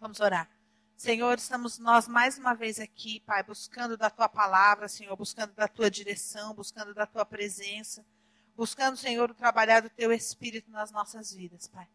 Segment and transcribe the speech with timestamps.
[0.00, 0.48] Vamos orar.
[0.96, 5.66] Senhor, estamos nós mais uma vez aqui, Pai, buscando da tua palavra, Senhor, buscando da
[5.66, 8.06] tua direção, buscando da tua presença,
[8.56, 11.88] buscando, Senhor, o trabalhar do teu espírito nas nossas vidas, Pai.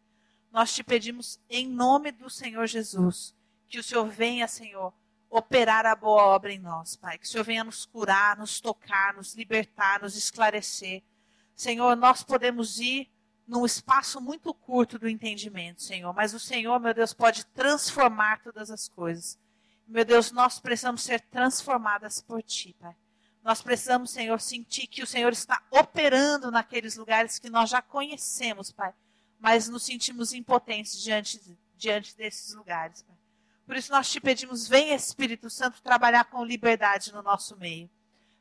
[0.52, 3.34] Nós te pedimos em nome do Senhor Jesus,
[3.66, 4.92] que o Senhor venha, Senhor,
[5.30, 7.16] operar a boa obra em nós, Pai.
[7.16, 11.02] Que o Senhor venha nos curar, nos tocar, nos libertar, nos esclarecer.
[11.56, 13.10] Senhor, nós podemos ir
[13.46, 16.12] num espaço muito curto do entendimento, Senhor.
[16.14, 19.38] Mas o Senhor, meu Deus, pode transformar todas as coisas.
[19.86, 22.96] Meu Deus, nós precisamos ser transformadas por Ti, Pai.
[23.42, 28.72] Nós precisamos, Senhor, sentir que o Senhor está operando naqueles lugares que nós já conhecemos,
[28.72, 28.94] Pai.
[29.38, 31.38] Mas nos sentimos impotentes diante,
[31.76, 33.16] diante desses lugares, Pai.
[33.66, 37.90] Por isso nós te pedimos, vem Espírito Santo trabalhar com liberdade no nosso meio.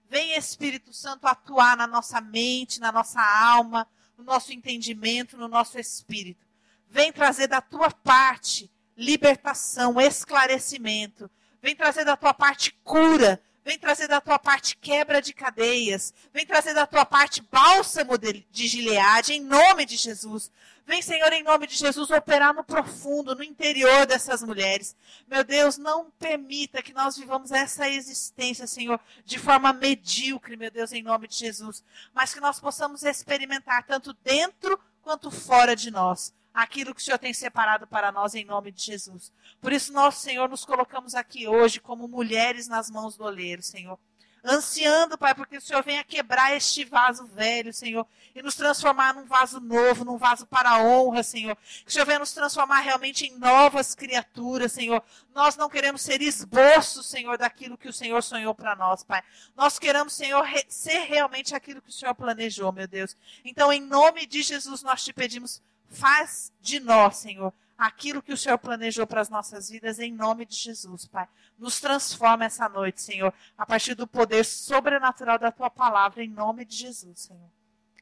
[0.09, 3.87] Vem Espírito Santo atuar na nossa mente, na nossa alma,
[4.23, 6.47] no nosso entendimento, no nosso espírito.
[6.89, 11.29] Vem trazer da tua parte libertação, esclarecimento.
[11.61, 13.41] Vem trazer da tua parte cura.
[13.63, 16.13] Vem trazer da tua parte quebra de cadeias.
[16.33, 20.51] Vem trazer da tua parte bálsamo de, de Gileade, em nome de Jesus.
[20.85, 24.95] Vem, Senhor, em nome de Jesus, operar no profundo, no interior dessas mulheres.
[25.27, 30.91] Meu Deus, não permita que nós vivamos essa existência, Senhor, de forma medíocre, meu Deus,
[30.91, 31.81] em nome de Jesus.
[32.13, 37.17] Mas que nós possamos experimentar, tanto dentro quanto fora de nós, aquilo que o Senhor
[37.17, 39.31] tem separado para nós em nome de Jesus.
[39.59, 43.97] Por isso, nós, Senhor, nos colocamos aqui hoje como mulheres nas mãos do oleiro, Senhor
[44.43, 49.25] ansiando, Pai, porque o Senhor venha quebrar este vaso velho, Senhor, e nos transformar num
[49.25, 51.55] vaso novo, num vaso para a honra, Senhor.
[51.55, 55.01] Que o Senhor venha nos transformar realmente em novas criaturas, Senhor.
[55.33, 59.23] Nós não queremos ser esboços, Senhor, daquilo que o Senhor sonhou para nós, Pai.
[59.55, 63.15] Nós queremos, Senhor, ser realmente aquilo que o Senhor planejou, meu Deus.
[63.45, 65.61] Então, em nome de Jesus, nós te pedimos,
[65.93, 70.45] faz de nós, Senhor, aquilo que o Senhor planejou para as nossas vidas, em nome
[70.45, 71.27] de Jesus, Pai.
[71.57, 76.65] Nos transforma essa noite, Senhor, a partir do poder sobrenatural da tua palavra, em nome
[76.65, 77.49] de Jesus, Senhor.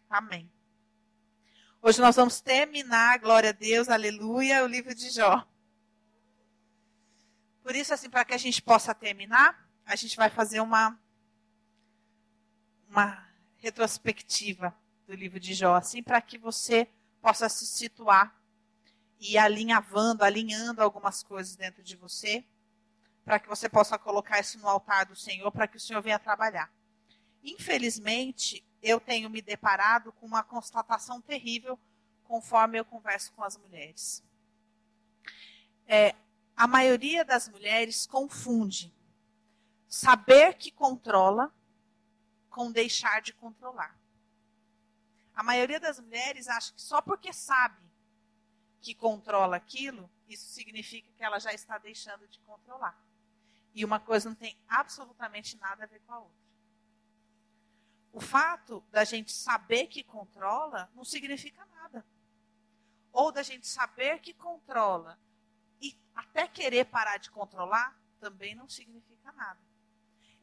[0.09, 0.49] Amém.
[1.81, 5.45] Hoje nós vamos terminar, glória a Deus, aleluia, o livro de Jó.
[7.63, 10.97] Por isso, assim, para que a gente possa terminar, a gente vai fazer uma,
[12.89, 13.27] uma
[13.57, 14.75] retrospectiva
[15.07, 16.87] do livro de Jó, assim, para que você
[17.21, 18.35] possa se situar
[19.19, 22.43] e alinhavando, alinhando algumas coisas dentro de você,
[23.23, 26.17] para que você possa colocar isso no altar do Senhor, para que o Senhor venha
[26.17, 26.73] trabalhar.
[27.43, 31.79] Infelizmente, eu tenho me deparado com uma constatação terrível
[32.23, 34.23] conforme eu converso com as mulheres.
[35.87, 36.15] É,
[36.55, 38.93] a maioria das mulheres confunde
[39.87, 41.53] saber que controla
[42.49, 44.00] com deixar de controlar.
[45.41, 47.81] A maioria das mulheres acha que só porque sabe
[48.79, 52.95] que controla aquilo, isso significa que ela já está deixando de controlar.
[53.73, 56.37] E uma coisa não tem absolutamente nada a ver com a outra.
[58.13, 62.05] O fato da gente saber que controla não significa nada.
[63.11, 65.19] Ou da gente saber que controla
[65.81, 69.59] e até querer parar de controlar também não significa nada.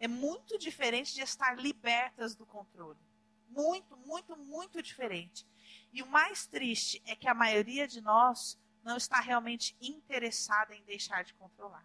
[0.01, 3.08] É muito diferente de estar libertas do controle.
[3.49, 5.47] Muito, muito, muito diferente.
[5.93, 10.83] E o mais triste é que a maioria de nós não está realmente interessada em
[10.85, 11.85] deixar de controlar.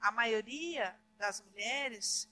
[0.00, 2.28] A maioria das mulheres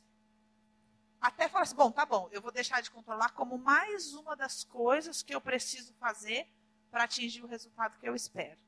[1.20, 4.62] até fala assim: bom, tá bom, eu vou deixar de controlar como mais uma das
[4.64, 6.46] coisas que eu preciso fazer
[6.90, 8.58] para atingir o resultado que eu espero.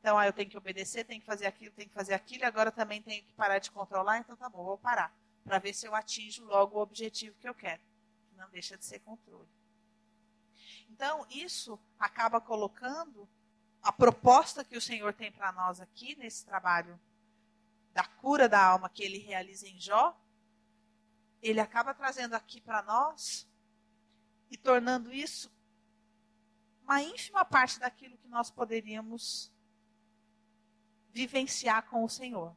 [0.00, 2.46] Então, aí eu tenho que obedecer, tenho que fazer aquilo, tenho que fazer aquilo, e
[2.46, 5.14] agora também tenho que parar de controlar, então tá bom, vou parar.
[5.44, 7.82] Para ver se eu atinjo logo o objetivo que eu quero.
[8.36, 9.48] Não deixa de ser controle.
[10.88, 13.28] Então, isso acaba colocando
[13.82, 17.00] a proposta que o Senhor tem para nós aqui, nesse trabalho
[17.92, 20.18] da cura da alma que ele realiza em Jó,
[21.42, 23.48] ele acaba trazendo aqui para nós
[24.50, 25.50] e tornando isso
[26.82, 29.50] uma ínfima parte daquilo que nós poderíamos
[31.12, 32.54] vivenciar com o Senhor.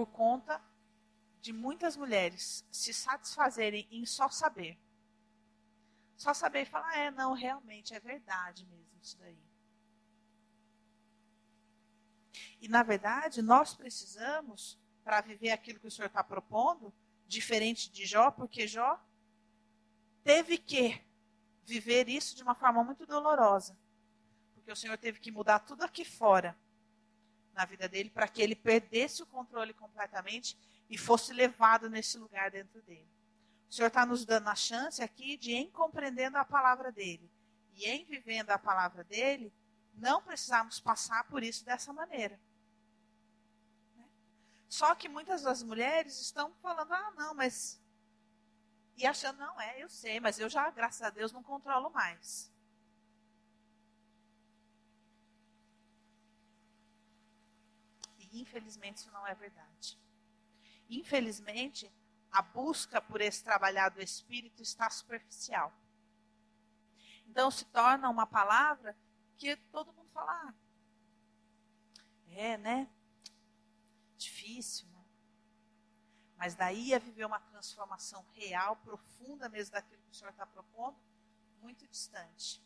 [0.00, 0.58] Por conta
[1.42, 4.78] de muitas mulheres se satisfazerem em só saber.
[6.16, 9.38] Só saber e falar, é, não, realmente, é verdade mesmo isso daí.
[12.62, 16.90] E, na verdade, nós precisamos, para viver aquilo que o Senhor está propondo,
[17.26, 18.98] diferente de Jó, porque Jó
[20.24, 21.04] teve que
[21.62, 23.76] viver isso de uma forma muito dolorosa.
[24.54, 26.56] Porque o Senhor teve que mudar tudo aqui fora
[27.52, 30.56] na vida dele para que ele perdesse o controle completamente
[30.88, 33.08] e fosse levado nesse lugar dentro dele.
[33.68, 37.30] O Senhor está nos dando a chance aqui de, em compreendendo a palavra dele,
[37.74, 39.52] e em vivendo a palavra dele,
[39.94, 42.38] não precisarmos passar por isso dessa maneira.
[43.94, 44.04] Né?
[44.68, 47.80] Só que muitas das mulheres estão falando, ah, não, mas.
[48.96, 52.50] E achando, não, é, eu sei, mas eu já, graças a Deus, não controlo mais.
[58.30, 59.98] Infelizmente isso não é verdade.
[60.88, 61.90] Infelizmente,
[62.30, 65.72] a busca por esse trabalhar do espírito está superficial.
[67.26, 68.96] Então se torna uma palavra
[69.36, 70.54] que todo mundo fala, ah,
[72.28, 72.88] é, né?
[74.16, 75.04] Difícil, né?
[76.36, 80.98] Mas daí a viver uma transformação real, profunda mesmo daquilo que o Senhor está propondo,
[81.60, 82.62] muito distante.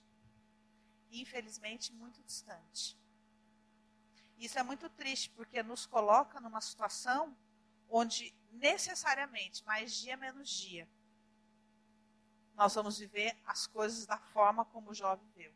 [1.10, 2.96] Infelizmente, muito distante.
[4.44, 7.34] Isso é muito triste, porque nos coloca numa situação
[7.88, 10.86] onde necessariamente, mais dia menos dia,
[12.54, 15.50] nós vamos viver as coisas da forma como o Jó viveu.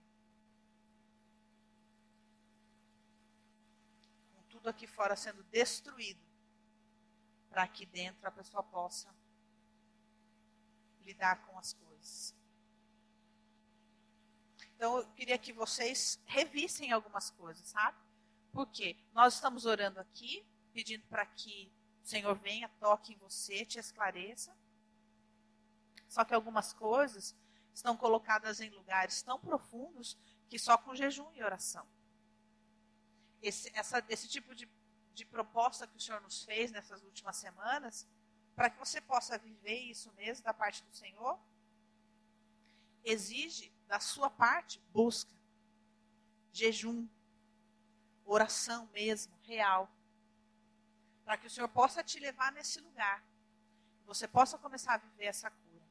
[4.32, 6.25] Com tudo aqui fora sendo destruído,
[7.50, 9.14] para aqui dentro a pessoa possa
[11.02, 12.34] lidar com as coisas.
[14.75, 18.07] Então, eu queria que vocês revissem algumas coisas, sabe?
[18.58, 21.72] Porque nós estamos orando aqui, pedindo para que
[22.02, 24.52] o Senhor venha, toque em você, te esclareça.
[26.08, 27.37] Só que algumas coisas
[27.72, 30.19] estão colocadas em lugares tão profundos
[30.49, 31.87] que só com jejum e oração.
[33.40, 34.69] Esse, essa, esse tipo de,
[35.14, 38.08] de proposta que o Senhor nos fez nessas últimas semanas,
[38.56, 41.38] para que você possa viver isso mesmo da parte do Senhor,
[43.05, 45.32] exige da sua parte busca,
[46.52, 47.06] jejum,
[48.33, 49.91] oração mesmo, real.
[51.25, 53.23] Para que o Senhor possa te levar nesse lugar.
[54.07, 55.85] Você possa começar a viver essa cura.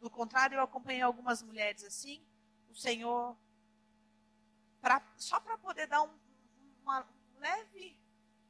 [0.00, 2.24] Do contrário, eu acompanhei algumas mulheres assim,
[2.68, 3.36] o Senhor,
[4.80, 6.18] pra, só para poder dar um,
[6.82, 7.06] uma,
[7.36, 8.00] um leve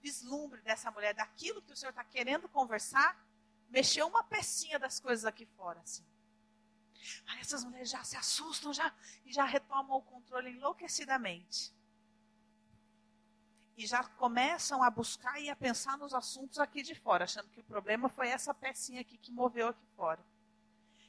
[0.01, 3.23] vislumbre dessa mulher, daquilo que o Senhor está querendo conversar,
[3.69, 6.05] mexeu uma pecinha das coisas aqui fora, assim.
[7.27, 8.93] Aí essas mulheres já se assustam já,
[9.25, 11.73] e já retomam o controle enlouquecidamente.
[13.77, 17.61] E já começam a buscar e a pensar nos assuntos aqui de fora, achando que
[17.61, 20.21] o problema foi essa pecinha aqui que moveu aqui fora.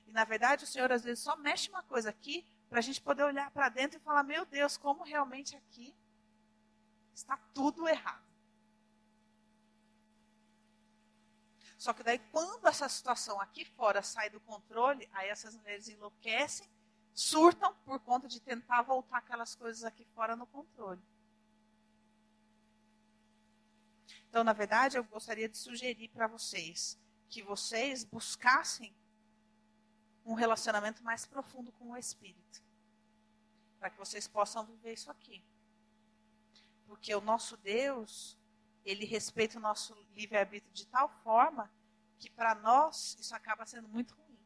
[0.08, 3.02] E na verdade o Senhor às vezes só mexe uma coisa aqui para a gente
[3.02, 5.94] poder olhar para dentro e falar: meu Deus, como realmente aqui
[7.14, 8.24] está tudo errado.
[11.78, 16.66] Só que daí, quando essa situação aqui fora sai do controle, aí essas mulheres enlouquecem,
[17.14, 21.02] surtam por conta de tentar voltar aquelas coisas aqui fora no controle.
[24.34, 27.00] Então, na verdade, eu gostaria de sugerir para vocês
[27.30, 28.92] que vocês buscassem
[30.26, 32.64] um relacionamento mais profundo com o Espírito.
[33.78, 35.46] Para que vocês possam viver isso aqui.
[36.88, 38.36] Porque o nosso Deus,
[38.84, 41.72] ele respeita o nosso livre-arbítrio de tal forma
[42.18, 44.40] que para nós isso acaba sendo muito ruim.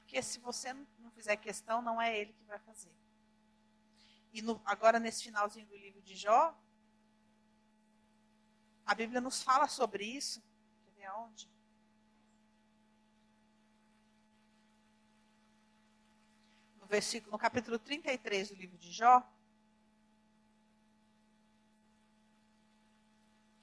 [0.00, 2.92] Porque se você não fizer questão, não é ele que vai fazer.
[4.34, 6.54] E no, agora, nesse finalzinho do livro de Jó,
[8.84, 10.42] a Bíblia nos fala sobre isso.
[10.84, 11.48] Quer ver aonde?
[16.84, 19.22] no, versículo, no capítulo 33 do livro de Jó,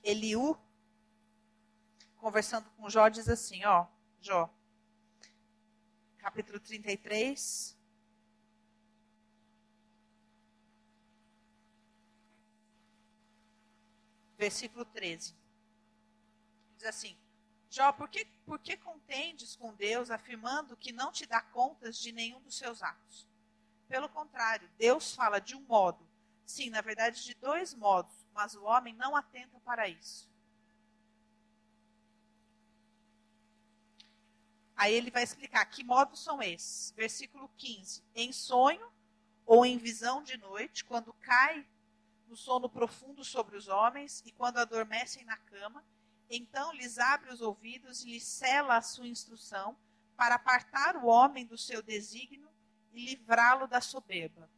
[0.03, 0.57] Eliú,
[2.17, 3.85] conversando com Jó, diz assim, ó,
[4.19, 4.49] Jó,
[6.17, 7.77] capítulo 33,
[14.41, 15.35] versículo 13.
[16.75, 17.15] Diz assim:
[17.69, 22.11] Jó, por que, por que contendes com Deus afirmando que não te dá contas de
[22.11, 23.27] nenhum dos seus atos?
[23.87, 26.09] Pelo contrário, Deus fala de um modo,
[26.43, 30.27] sim, na verdade de dois modos, mas o homem não atenta para isso.
[34.75, 36.91] Aí ele vai explicar que modos são esses.
[36.97, 38.91] Versículo 15: Em sonho
[39.45, 41.63] ou em visão de noite, quando cai
[42.31, 45.83] no sono profundo sobre os homens e quando adormecem na cama,
[46.29, 49.77] então lhes abre os ouvidos e lhes cela a sua instrução,
[50.15, 52.49] para apartar o homem do seu desígnio
[52.93, 54.49] e livrá-lo da soberba.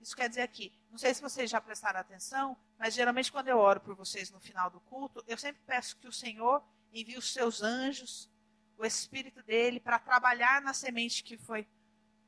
[0.00, 3.58] Isso quer dizer aqui, não sei se vocês já prestaram atenção, mas geralmente quando eu
[3.58, 6.62] oro por vocês no final do culto, eu sempre peço que o Senhor
[6.92, 8.30] envie os seus anjos,
[8.78, 11.66] o Espírito dele, para trabalhar na semente que foi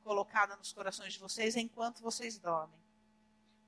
[0.03, 2.88] colocada nos corações de vocês enquanto vocês dormem.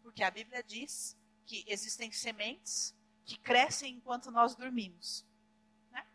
[0.01, 1.15] Porque a Bíblia diz
[1.45, 5.25] que existem sementes que crescem enquanto nós dormimos.
[5.91, 6.05] Né?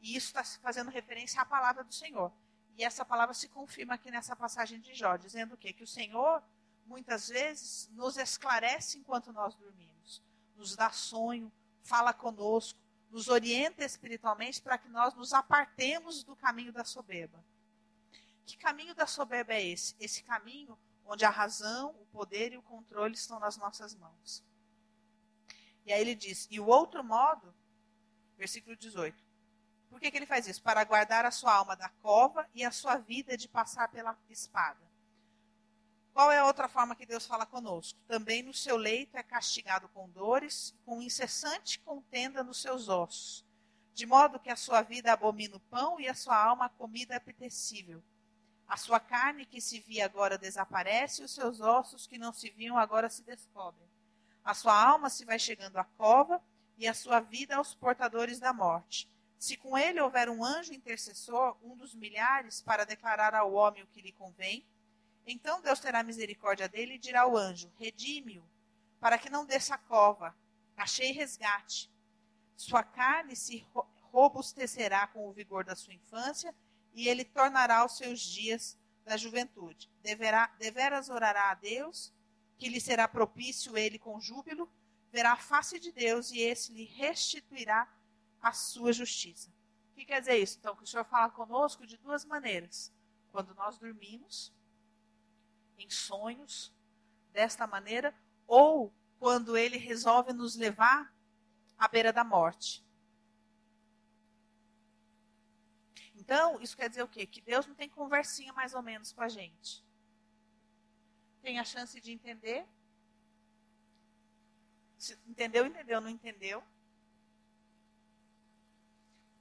[0.00, 2.32] E isso está fazendo referência à palavra do Senhor.
[2.76, 5.72] E essa palavra se confirma aqui nessa passagem de Jó, dizendo o quê?
[5.72, 6.42] Que o Senhor,
[6.86, 10.22] muitas vezes, nos esclarece enquanto nós dormimos,
[10.56, 12.78] nos dá sonho, fala conosco,
[13.10, 17.44] nos orienta espiritualmente para que nós nos apartemos do caminho da soberba.
[18.44, 19.94] Que caminho da soberba é esse?
[20.00, 24.44] Esse caminho onde a razão, o poder e o controle estão nas nossas mãos.
[25.84, 27.54] E aí ele diz: e o outro modo,
[28.36, 29.22] versículo 18.
[29.90, 30.62] Por que, que ele faz isso?
[30.62, 34.80] Para guardar a sua alma da cova e a sua vida de passar pela espada.
[36.12, 37.98] Qual é a outra forma que Deus fala conosco?
[38.06, 43.44] Também no seu leito é castigado com dores, com incessante contenda nos seus ossos,
[43.92, 47.16] de modo que a sua vida abomina o pão e a sua alma a comida
[47.16, 48.02] apetecível.
[48.66, 52.50] A sua carne que se via agora desaparece, e os seus ossos que não se
[52.50, 53.88] viam agora se descobrem.
[54.44, 56.42] A sua alma se vai chegando à cova
[56.76, 59.08] e a sua vida aos portadores da morte.
[59.38, 63.86] Se com ele houver um anjo intercessor, um dos milhares, para declarar ao homem o
[63.86, 64.66] que lhe convém,
[65.26, 68.44] então Deus terá misericórdia dele e dirá ao anjo: Redime-o,
[69.00, 70.34] para que não desça a cova.
[70.76, 71.90] Achei resgate.
[72.56, 73.66] Sua carne se
[74.12, 76.54] robustecerá com o vigor da sua infância,
[76.94, 79.90] e ele tornará os seus dias da juventude.
[80.02, 82.12] Deverá, deveras orará a Deus,
[82.56, 84.70] que lhe será propício ele com júbilo,
[85.12, 87.88] verá a face de Deus e esse lhe restituirá
[88.40, 89.50] a sua justiça.
[89.90, 90.58] O que quer dizer isso?
[90.58, 92.92] Então, que o Senhor fala conosco de duas maneiras.
[93.30, 94.52] Quando nós dormimos,
[95.78, 96.72] em sonhos,
[97.32, 98.14] desta maneira,
[98.46, 101.12] ou quando ele resolve nos levar
[101.78, 102.83] à beira da morte.
[106.24, 107.26] Então, isso quer dizer o quê?
[107.26, 109.84] Que Deus não tem conversinha mais ou menos com a gente.
[111.42, 112.66] Tem a chance de entender
[115.04, 116.64] se entendeu, entendeu, não entendeu.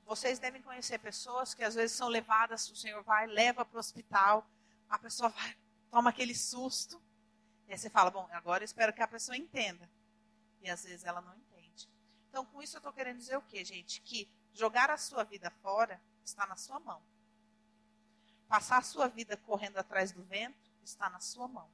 [0.06, 3.80] Vocês devem conhecer pessoas que às vezes são levadas, o Senhor vai, leva para o
[3.80, 4.46] hospital,
[4.90, 5.56] a pessoa vai,
[5.90, 7.02] toma aquele susto.
[7.70, 9.90] E aí você fala, bom, agora eu espero que a pessoa entenda.
[10.62, 11.90] E às vezes ela não entende.
[12.30, 14.02] Então, com isso eu estou querendo dizer o quê, gente?
[14.02, 17.02] Que jogar a sua vida fora está na sua mão.
[18.48, 21.70] Passar a sua vida correndo atrás do vento está na sua mão.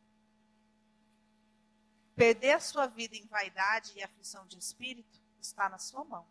[2.16, 6.28] Perder a sua vida em vaidade e aflição de espírito está na sua mão.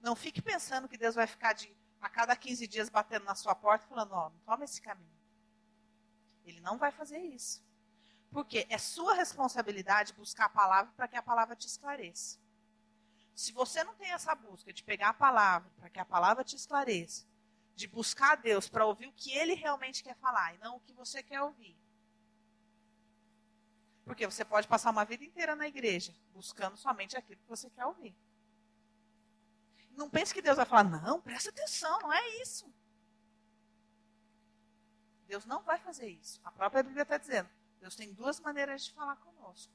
[0.00, 3.54] Não fique pensando que Deus vai ficar de, a cada 15 dias batendo na sua
[3.54, 5.12] porta falando: Ó, oh, toma esse caminho.
[6.44, 7.62] Ele não vai fazer isso.
[8.30, 12.38] Porque é sua responsabilidade buscar a palavra para que a palavra te esclareça.
[13.34, 16.56] Se você não tem essa busca de pegar a palavra para que a palavra te
[16.56, 17.26] esclareça,
[17.74, 20.80] de buscar a Deus para ouvir o que ele realmente quer falar e não o
[20.80, 21.76] que você quer ouvir,
[24.04, 27.86] porque você pode passar uma vida inteira na igreja buscando somente aquilo que você quer
[27.86, 28.14] ouvir.
[29.92, 32.72] Não pense que Deus vai falar, não, presta atenção, não é isso.
[35.26, 36.40] Deus não vai fazer isso.
[36.44, 37.48] A própria Bíblia está dizendo,
[37.80, 39.72] Deus tem duas maneiras de falar conosco.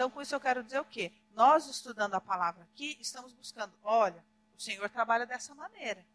[0.00, 1.12] Então, com isso eu quero dizer o quê?
[1.34, 4.24] Nós, estudando a palavra aqui, estamos buscando, olha,
[4.56, 6.06] o Senhor trabalha dessa maneira.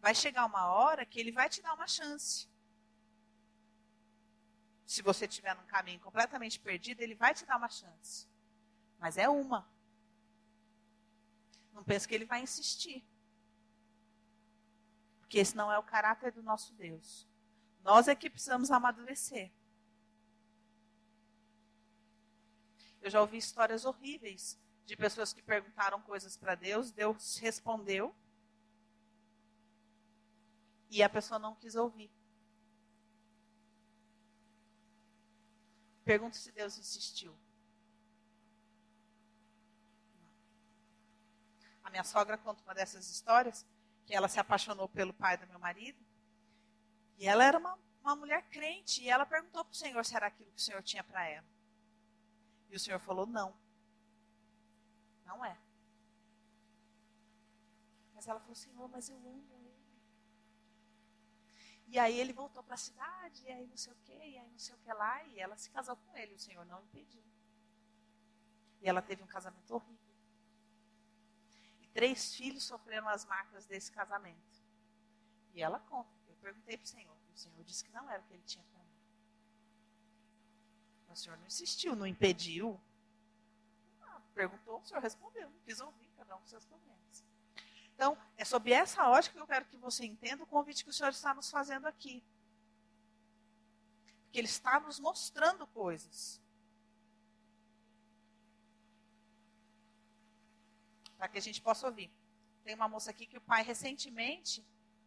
[0.00, 2.48] Vai chegar uma hora que Ele vai te dar uma chance
[4.86, 8.26] se você estiver num caminho completamente perdido, ele vai te dar uma chance.
[8.98, 9.68] Mas é uma.
[11.72, 13.04] Não pense que ele vai insistir.
[15.18, 17.26] Porque esse não é o caráter do nosso Deus.
[17.82, 19.50] Nós é que precisamos amadurecer.
[23.00, 28.14] Eu já ouvi histórias horríveis de pessoas que perguntaram coisas para Deus, Deus respondeu
[30.90, 32.10] e a pessoa não quis ouvir.
[36.04, 37.36] Pergunto se Deus insistiu.
[41.82, 43.66] A minha sogra conta uma dessas histórias,
[44.06, 45.98] que ela se apaixonou pelo pai do meu marido.
[47.18, 49.02] E ela era uma, uma mulher crente.
[49.02, 51.46] E ela perguntou para o Senhor se era aquilo que o Senhor tinha para ela.
[52.70, 53.54] E o Senhor falou: não.
[55.24, 55.58] Não é.
[58.14, 59.56] Mas ela falou: Senhor, mas eu amo
[61.88, 64.50] e aí ele voltou para a cidade, e aí não sei o quê, e aí
[64.50, 67.22] não sei o que lá, e ela se casou com ele, o Senhor não impediu.
[68.80, 69.96] E ela teve um casamento horrível.
[71.80, 74.62] E três filhos sofreram as marcas desse casamento.
[75.54, 76.10] E ela conta.
[76.28, 78.42] Eu perguntei para o Senhor, e o Senhor disse que não era o que ele
[78.42, 78.66] tinha.
[78.74, 78.85] Mas
[81.12, 82.80] o Senhor não insistiu, não impediu.
[84.02, 87.24] Ah, perguntou, o Senhor respondeu, não quis ouvir, cada um com seus problemas.
[87.94, 90.92] Então, é sob essa ótica que eu quero que você entenda o convite que o
[90.92, 92.22] Senhor está nos fazendo aqui.
[94.24, 96.40] Porque Ele está nos mostrando coisas.
[101.16, 102.10] Para que a gente possa ouvir.
[102.62, 104.62] tem uma moça aqui que o pai recentemente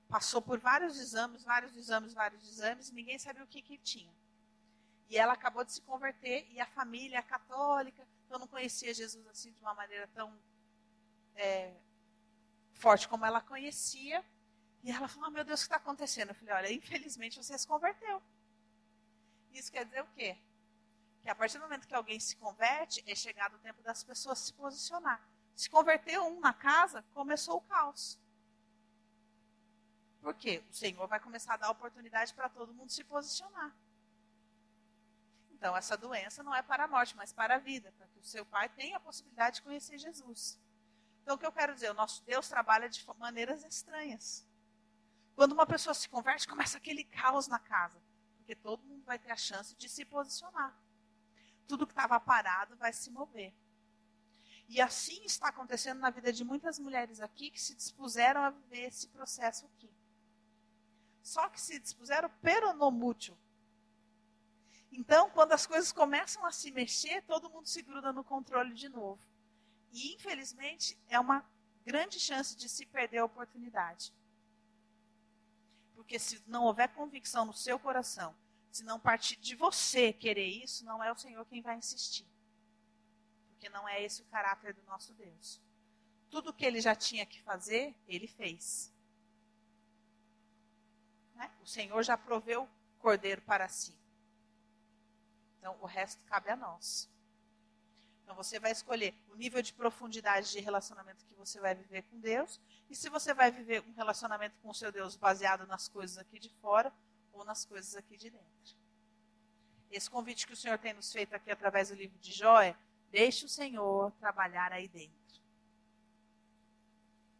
[0.07, 4.11] passou por vários exames, vários exames, vários exames, e ninguém sabia o que, que tinha.
[5.09, 9.25] E ela acabou de se converter, e a família é católica, então não conhecia Jesus
[9.27, 10.31] assim de uma maneira tão
[11.35, 11.73] é,
[12.73, 14.23] forte como ela conhecia.
[14.83, 16.29] E ela falou: oh, meu Deus, o que está acontecendo?
[16.29, 18.21] Eu falei: olha, infelizmente você se converteu.
[19.51, 20.37] Isso quer dizer o quê?
[21.21, 24.37] Que a partir do momento que alguém se converte, é chegado o tempo das pessoas
[24.39, 25.21] se posicionar.
[25.55, 28.17] Se converteu um na casa, começou o caos.
[30.21, 30.63] Por quê?
[30.69, 33.75] O Senhor vai começar a dar oportunidade para todo mundo se posicionar.
[35.59, 38.23] Então, essa doença não é para a morte, mas para a vida, para que o
[38.23, 40.57] seu pai tenha a possibilidade de conhecer Jesus.
[41.21, 41.91] Então, o que eu quero dizer?
[41.91, 44.47] O nosso Deus trabalha de maneiras estranhas.
[45.35, 48.01] Quando uma pessoa se converte, começa aquele caos na casa,
[48.37, 50.73] porque todo mundo vai ter a chance de se posicionar.
[51.67, 53.53] Tudo que estava parado vai se mover.
[54.69, 58.87] E assim está acontecendo na vida de muitas mulheres aqui que se dispuseram a viver
[58.87, 59.91] esse processo aqui.
[61.21, 63.37] Só que se dispuseram peronomútil.
[64.91, 68.89] Então, quando as coisas começam a se mexer, todo mundo se gruda no controle de
[68.89, 69.19] novo.
[69.91, 71.45] E, infelizmente, é uma
[71.85, 74.13] grande chance de se perder a oportunidade.
[75.95, 78.35] Porque se não houver convicção no seu coração,
[78.71, 82.25] se não partir de você querer isso, não é o Senhor quem vai insistir.
[83.51, 85.61] Porque não é esse o caráter do nosso Deus.
[86.29, 88.93] Tudo que ele já tinha que fazer, ele fez.
[91.35, 91.51] Né?
[91.61, 92.69] O Senhor já proveu
[92.99, 93.98] cordeiro para si.
[95.59, 97.09] Então, o resto cabe a nós.
[98.23, 102.19] Então, você vai escolher o nível de profundidade de relacionamento que você vai viver com
[102.19, 106.17] Deus e se você vai viver um relacionamento com o seu Deus baseado nas coisas
[106.17, 106.93] aqui de fora
[107.33, 108.77] ou nas coisas aqui de dentro.
[109.91, 112.75] Esse convite que o Senhor tem nos feito aqui através do livro de Jó é:
[113.09, 115.17] deixe o Senhor trabalhar aí dentro.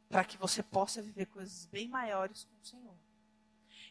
[0.10, 2.98] Para que você possa viver coisas bem maiores com o Senhor.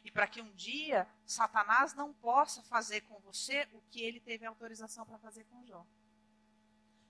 [0.05, 4.47] E para que um dia Satanás não possa fazer com você o que ele teve
[4.47, 5.87] autorização para fazer com Jó.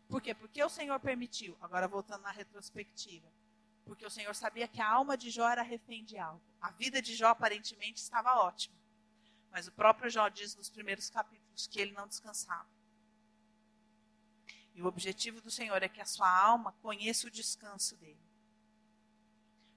[0.08, 0.34] Por quê?
[0.34, 1.56] Porque o Senhor permitiu.
[1.60, 3.30] Agora voltando na retrospectiva.
[3.84, 6.42] Porque o Senhor sabia que a alma de Jó era refém de algo.
[6.60, 8.76] A vida de Jó aparentemente estava ótima.
[9.50, 12.68] Mas o próprio Jó diz nos primeiros capítulos que ele não descansava.
[14.74, 18.20] E o objetivo do Senhor é que a sua alma conheça o descanso dele.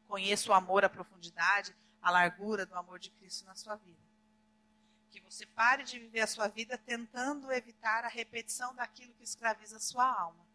[0.07, 4.01] Conheça o amor, a profundidade, a largura do amor de Cristo na sua vida.
[5.11, 9.77] Que você pare de viver a sua vida tentando evitar a repetição daquilo que escraviza
[9.77, 10.45] a sua alma.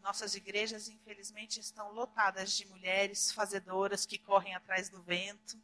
[0.00, 5.60] Nossas igrejas, infelizmente, estão lotadas de mulheres fazedoras que correm atrás do vento,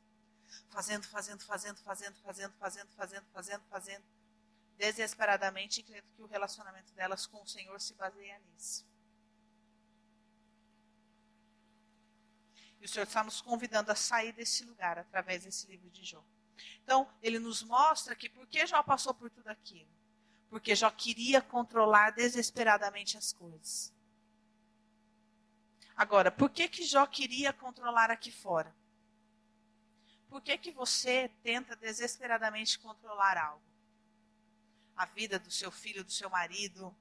[0.68, 4.04] fazendo, fazendo, fazendo, fazendo, fazendo, fazendo, fazendo, fazendo, fazendo,
[4.76, 8.84] desesperadamente, crendo que o relacionamento delas com o Senhor se baseia nisso.
[12.84, 16.22] E o Senhor está nos convidando a sair desse lugar através desse livro de Jó.
[16.82, 19.88] Então, ele nos mostra que por que Jó passou por tudo aquilo?
[20.50, 23.90] Porque Jó queria controlar desesperadamente as coisas.
[25.96, 28.76] Agora, por que que Jó queria controlar aqui fora?
[30.28, 33.64] Por que que você tenta desesperadamente controlar algo?
[34.94, 36.94] A vida do seu filho, do seu marido,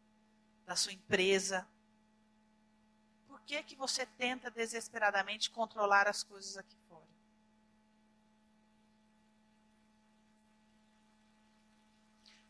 [0.66, 1.68] da sua empresa,
[3.46, 7.08] que, que você tenta desesperadamente controlar as coisas aqui fora?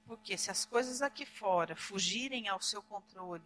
[0.05, 3.43] Porque se as coisas aqui fora fugirem ao seu controle,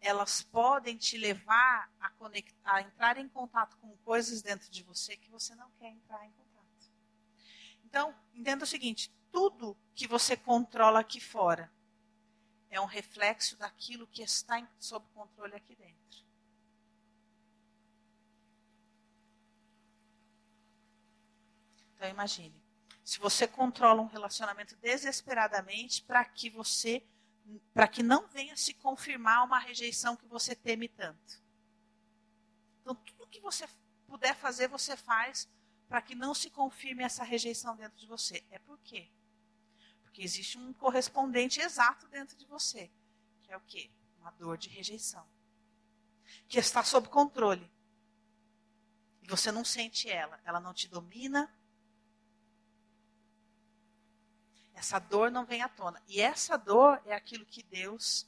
[0.00, 5.16] elas podem te levar a, conectar, a entrar em contato com coisas dentro de você
[5.16, 6.90] que você não quer entrar em contato.
[7.84, 11.70] Então, entenda o seguinte: tudo que você controla aqui fora
[12.70, 16.24] é um reflexo daquilo que está sob controle aqui dentro.
[21.94, 22.54] Então imagine,
[23.04, 27.04] se você controla um relacionamento desesperadamente para que você
[27.74, 31.42] para que não venha se confirmar uma rejeição que você teme tanto.
[32.80, 33.68] Então tudo que você
[34.06, 35.48] puder fazer, você faz
[35.88, 38.44] para que não se confirme essa rejeição dentro de você.
[38.50, 39.10] É por quê?
[40.10, 42.90] Porque existe um correspondente exato dentro de você,
[43.44, 43.88] que é o quê?
[44.18, 45.24] Uma dor de rejeição.
[46.48, 47.70] Que está sob controle.
[49.22, 51.48] E você não sente ela, ela não te domina,
[54.74, 56.02] essa dor não vem à tona.
[56.08, 58.26] E essa dor é aquilo que Deus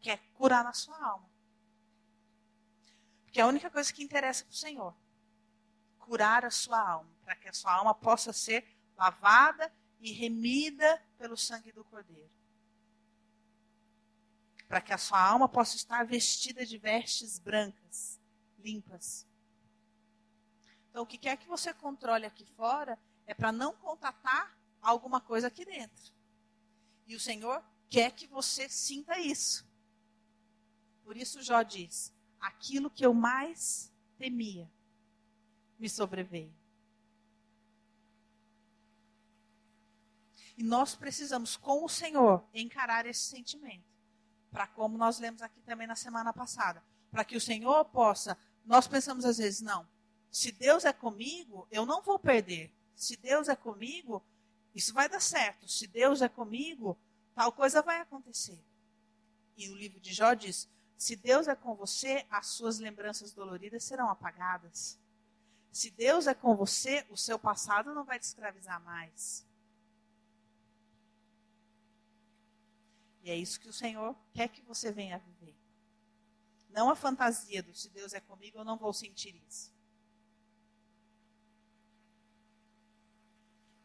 [0.00, 1.28] quer curar na sua alma.
[3.24, 4.94] Porque é a única coisa que interessa para o Senhor.
[5.98, 8.64] Curar a sua alma, para que a sua alma possa ser
[8.96, 12.30] lavada e remida pelo sangue do Cordeiro.
[14.68, 18.18] para que a sua alma possa estar vestida de vestes brancas,
[18.58, 19.24] limpas.
[20.90, 25.46] Então, o que quer que você controle aqui fora é para não contatar alguma coisa
[25.46, 26.12] aqui dentro.
[27.06, 29.64] E o Senhor quer que você sinta isso.
[31.04, 34.70] Por isso, Jó diz: aquilo que eu mais temia
[35.78, 36.54] me sobreveio.
[40.56, 43.84] E nós precisamos, com o Senhor, encarar esse sentimento.
[44.50, 46.82] Para como nós lemos aqui também na semana passada.
[47.10, 48.38] Para que o Senhor possa.
[48.64, 49.86] Nós pensamos às vezes, não.
[50.30, 52.72] Se Deus é comigo, eu não vou perder.
[52.94, 54.22] Se Deus é comigo,
[54.74, 55.68] isso vai dar certo.
[55.68, 56.98] Se Deus é comigo,
[57.34, 58.58] tal coisa vai acontecer.
[59.56, 63.84] E o livro de Jó diz: se Deus é com você, as suas lembranças doloridas
[63.84, 64.98] serão apagadas.
[65.70, 69.44] Se Deus é com você, o seu passado não vai te escravizar mais.
[73.24, 75.56] E é isso que o Senhor quer que você venha viver.
[76.68, 79.72] Não a fantasia do se Deus é comigo, eu não vou sentir isso.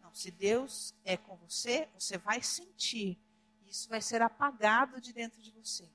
[0.01, 3.17] Não, se Deus é com você, você vai sentir.
[3.65, 5.89] Isso vai ser apagado de dentro de você.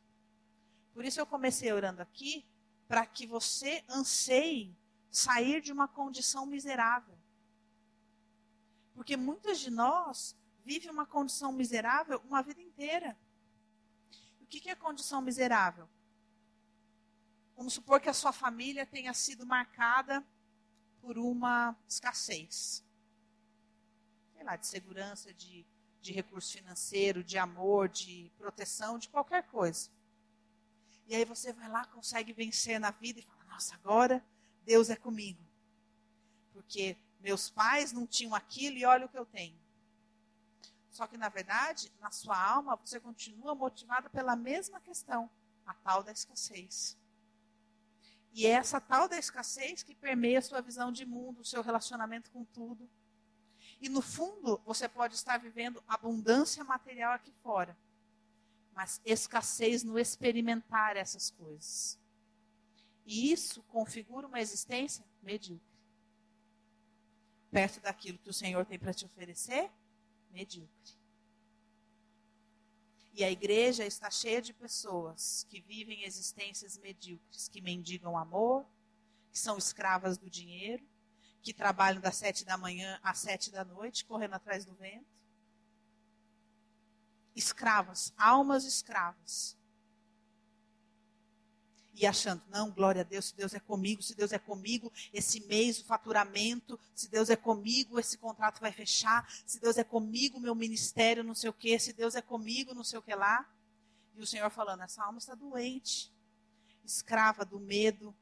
[0.94, 2.46] Por isso eu comecei orando aqui,
[2.88, 4.74] para que você anseie
[5.10, 7.18] sair de uma condição miserável.
[8.94, 13.18] Porque muitos de nós vivem uma condição miserável uma vida inteira.
[14.44, 15.88] O que é condição miserável?
[17.56, 20.22] Vamos supor que a sua família tenha sido marcada
[21.00, 22.84] por uma escassez.
[24.34, 25.64] Sei lá, de segurança, de,
[26.02, 29.88] de recurso financeiro, de amor, de proteção, de qualquer coisa.
[31.06, 34.22] E aí você vai lá, consegue vencer na vida e fala: Nossa, agora
[34.62, 35.42] Deus é comigo.
[36.52, 39.58] Porque meus pais não tinham aquilo e olha o que eu tenho.
[40.94, 45.28] Só que, na verdade, na sua alma, você continua motivada pela mesma questão,
[45.66, 46.96] a tal da escassez.
[48.32, 51.62] E é essa tal da escassez que permeia a sua visão de mundo, o seu
[51.62, 52.88] relacionamento com tudo.
[53.80, 57.76] E no fundo, você pode estar vivendo abundância material aqui fora,
[58.72, 61.98] mas escassez no experimentar essas coisas.
[63.04, 65.66] E isso configura uma existência medíocre.
[67.50, 69.72] Perto daquilo que o Senhor tem para te oferecer,
[70.34, 70.92] medíocre.
[73.14, 78.66] E a igreja está cheia de pessoas que vivem existências medíocres, que mendigam amor,
[79.30, 80.84] que são escravas do dinheiro,
[81.40, 85.06] que trabalham das sete da manhã às sete da noite, correndo atrás do vento.
[87.36, 89.56] Escravas, almas escravas
[91.94, 95.40] e achando, não, glória a Deus, se Deus é comigo, se Deus é comigo, esse
[95.46, 100.40] mês o faturamento, se Deus é comigo, esse contrato vai fechar, se Deus é comigo,
[100.40, 103.48] meu ministério, não sei o quê, se Deus é comigo, não sei o que lá.
[104.14, 106.12] E o Senhor falando, essa alma está doente,
[106.84, 108.14] escrava do medo,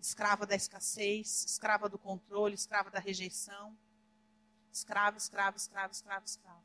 [0.00, 3.76] escrava da escassez, escrava do controle, escrava da rejeição.
[4.76, 6.62] Escrava, escrava, escrava, escrava, escrava.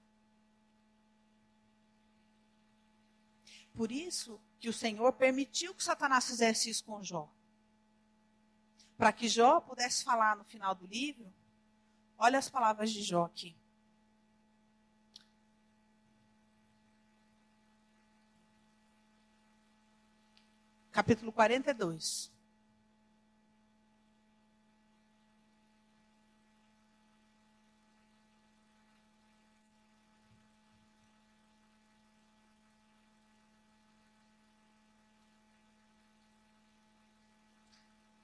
[3.73, 7.27] Por isso que o Senhor permitiu que Satanás fizesse isso com Jó.
[8.95, 11.33] Para que Jó pudesse falar no final do livro,
[12.15, 13.57] olha as palavras de Jó aqui.
[20.91, 22.31] Capítulo 42.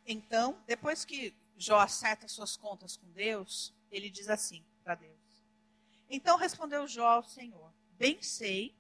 [0.08, 5.20] Então, depois que Jó acerta suas contas com Deus, ele diz assim para Deus:
[6.10, 8.74] Então respondeu Jó ao Senhor: Bem sei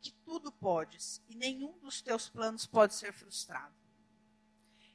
[0.00, 3.74] que tudo podes e nenhum dos teus planos pode ser frustrado.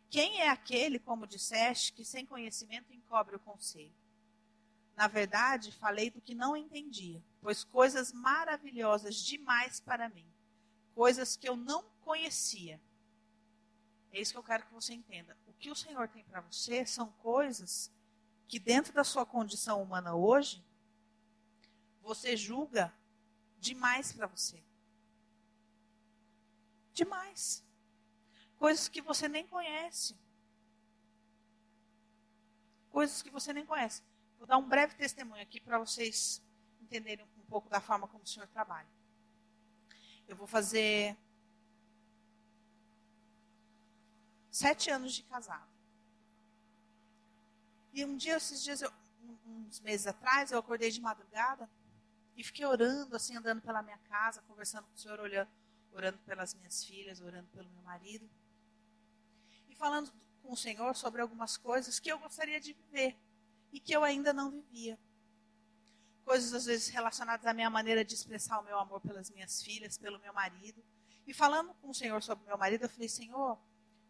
[0.10, 3.94] Quem é aquele, como disseste, que sem conhecimento encobre o conselho?
[4.96, 10.26] Na verdade, falei do que não entendia, pois coisas maravilhosas demais para mim,
[10.96, 12.82] coisas que eu não conhecia.
[14.12, 17.12] É isso que eu quero que você entenda que o Senhor tem para você são
[17.14, 17.92] coisas
[18.48, 20.64] que, dentro da sua condição humana hoje,
[22.02, 22.94] você julga
[23.60, 24.64] demais para você.
[26.94, 27.64] Demais.
[28.58, 30.16] Coisas que você nem conhece.
[32.90, 34.02] Coisas que você nem conhece.
[34.38, 36.42] Vou dar um breve testemunho aqui para vocês
[36.82, 38.88] entenderem um pouco da forma como o Senhor trabalha.
[40.28, 41.18] Eu vou fazer
[44.58, 45.70] sete anos de casado.
[47.94, 48.92] E um dia, esses dias, eu,
[49.46, 51.70] uns meses atrás, eu acordei de madrugada
[52.36, 55.50] e fiquei orando, assim, andando pela minha casa, conversando com o Senhor, olhando,
[55.92, 58.28] orando pelas minhas filhas, orando pelo meu marido.
[59.70, 63.16] E falando com o Senhor sobre algumas coisas que eu gostaria de viver
[63.72, 64.98] e que eu ainda não vivia.
[66.26, 69.98] Coisas, às vezes, relacionadas à minha maneira de expressar o meu amor pelas minhas filhas,
[70.00, 70.84] pelo meu marido.
[71.28, 73.58] E falando com o Senhor sobre o meu marido, eu falei: Senhor,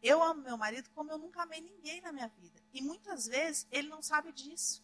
[0.01, 2.61] eu amo meu marido como eu nunca amei ninguém na minha vida.
[2.73, 4.83] E muitas vezes ele não sabe disso.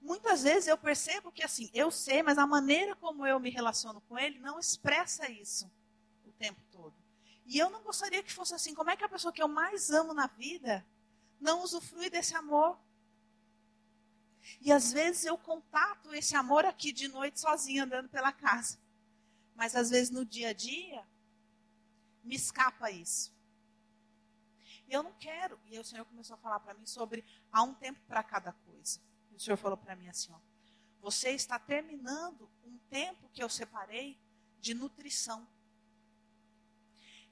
[0.00, 4.00] Muitas vezes eu percebo que assim, eu sei, mas a maneira como eu me relaciono
[4.02, 5.70] com ele não expressa isso
[6.24, 6.94] o tempo todo.
[7.46, 8.74] E eu não gostaria que fosse assim.
[8.74, 10.84] Como é que a pessoa que eu mais amo na vida
[11.40, 12.78] não usufrui desse amor?
[14.60, 18.78] E às vezes eu contato esse amor aqui de noite sozinha andando pela casa.
[19.54, 21.06] Mas às vezes no dia a dia
[22.22, 23.33] me escapa isso.
[24.86, 25.58] E eu não quero.
[25.66, 28.52] E aí o Senhor começou a falar para mim sobre há um tempo para cada
[28.52, 29.00] coisa.
[29.30, 30.38] E o Senhor falou para mim assim, ó,
[31.00, 34.18] você está terminando um tempo que eu separei
[34.58, 35.46] de nutrição.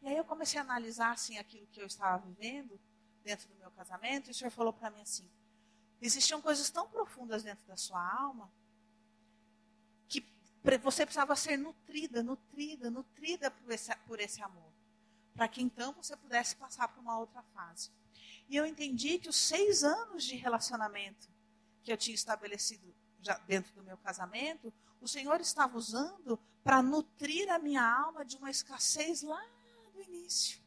[0.03, 2.79] E aí eu comecei a analisar assim aquilo que eu estava vivendo
[3.23, 5.31] dentro do meu casamento, e o Senhor falou para mim assim:
[6.01, 8.53] existiam coisas tão profundas dentro da sua alma
[10.09, 10.25] que
[10.83, 14.72] você precisava ser nutrida, nutrida, nutrida por esse, por esse amor
[15.35, 17.91] para que então você pudesse passar para uma outra fase.
[18.49, 21.29] E eu entendi que os seis anos de relacionamento
[21.83, 27.51] que eu tinha estabelecido já dentro do meu casamento, o Senhor estava usando para nutrir
[27.51, 29.43] a minha alma de uma escassez lá
[29.95, 30.61] no início.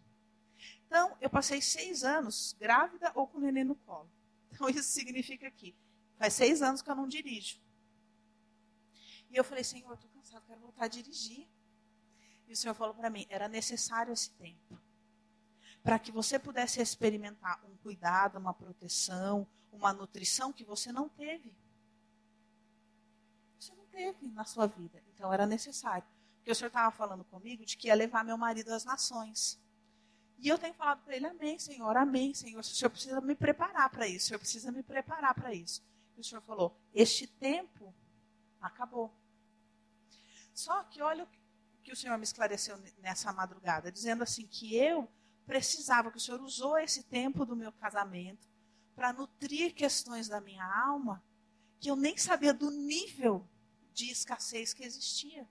[0.88, 4.10] Então, eu passei seis anos grávida ou com o neném no colo.
[4.52, 5.76] Então, isso significa que
[6.18, 7.60] faz seis anos que eu não dirijo.
[9.30, 11.48] E eu falei, Senhor, eu estou cansado, quero voltar a dirigir.
[12.48, 14.80] E o Senhor falou para mim: era necessário esse tempo.
[15.84, 21.56] Para que você pudesse experimentar um cuidado, uma proteção, uma nutrição que você não teve.
[23.60, 25.04] Você não teve na sua vida.
[25.14, 26.08] Então era necessário.
[26.38, 29.60] Porque o Senhor estava falando comigo de que ia levar meu marido às nações.
[30.38, 32.60] E eu tenho falado para ele: Amém, Senhor, Amém, Senhor.
[32.60, 34.26] O Senhor precisa me preparar para isso.
[34.26, 35.84] O Senhor precisa me preparar para isso.
[36.18, 37.94] E o Senhor falou: Este tempo
[38.62, 39.14] acabou.
[40.54, 41.28] Só que olha
[41.86, 45.08] que o Senhor me esclareceu nessa madrugada, dizendo assim que eu
[45.46, 48.50] precisava, que o Senhor usou esse tempo do meu casamento
[48.96, 51.24] para nutrir questões da minha alma
[51.80, 53.48] que eu nem sabia do nível
[53.94, 55.48] de escassez que existia.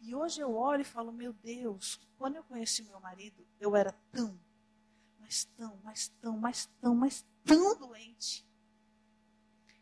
[0.00, 3.92] E hoje eu olho e falo, meu Deus, quando eu conheci meu marido, eu era
[4.10, 4.36] tão,
[5.20, 8.47] mas tão, mas tão, mas tão, mas tão doente.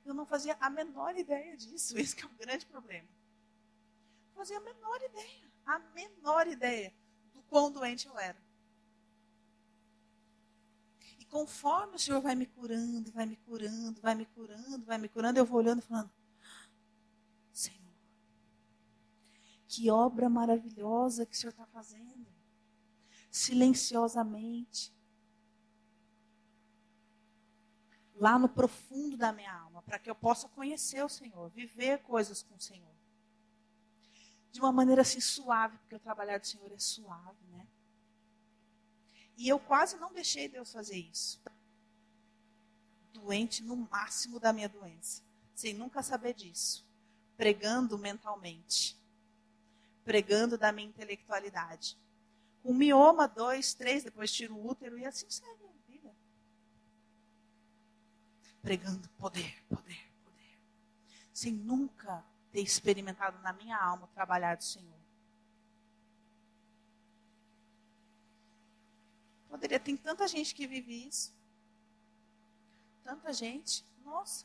[0.07, 1.99] Eu não fazia a menor ideia disso.
[1.99, 3.09] Esse é o grande problema.
[4.29, 5.51] Não fazia a menor ideia.
[5.67, 6.95] A menor ideia
[7.35, 8.41] do quão doente eu era.
[11.19, 15.09] E conforme o Senhor vai me curando, vai me curando, vai me curando, vai me
[15.09, 16.11] curando, eu vou olhando e falando:
[17.53, 17.93] Senhor,
[19.67, 22.27] que obra maravilhosa que o Senhor está fazendo.
[23.29, 24.96] Silenciosamente.
[28.19, 32.43] Lá no profundo da minha alma, para que eu possa conhecer o Senhor, viver coisas
[32.43, 32.95] com o Senhor.
[34.51, 37.67] De uma maneira assim suave, porque o trabalhar do Senhor é suave, né?
[39.37, 41.43] E eu quase não deixei Deus fazer isso.
[43.13, 45.23] Doente no máximo da minha doença,
[45.55, 46.87] sem nunca saber disso.
[47.37, 48.99] Pregando mentalmente.
[50.05, 51.99] Pregando da minha intelectualidade.
[52.63, 55.67] Com mioma, dois, três, depois tiro o útero e assim segue
[58.67, 60.61] pregando poder, poder, poder.
[61.33, 64.99] Sem nunca ter experimentado na minha alma o trabalhar do Senhor.
[69.49, 71.33] Poderia ter tanta gente que vive isso.
[73.05, 73.85] Tanta gente.
[74.05, 74.45] Nossa.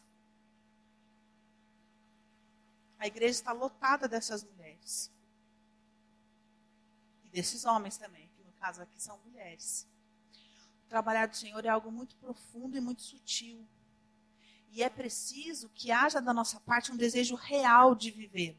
[3.00, 5.12] A igreja está lotada dessas mulheres.
[7.26, 9.88] E desses homens também, que no caso aqui são mulheres.
[10.86, 13.68] O trabalhar do Senhor é algo muito profundo e muito sutil.
[14.72, 18.58] E é preciso que haja da nossa parte um desejo real de vivê-lo.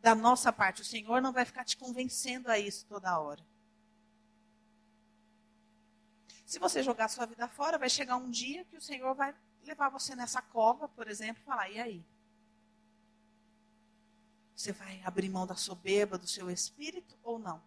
[0.00, 3.44] Da nossa parte, o Senhor não vai ficar te convencendo a isso toda hora.
[6.44, 9.90] Se você jogar sua vida fora, vai chegar um dia que o Senhor vai levar
[9.90, 12.04] você nessa cova, por exemplo, e falar: e aí?
[14.56, 17.62] Você vai abrir mão da soberba do seu espírito ou não?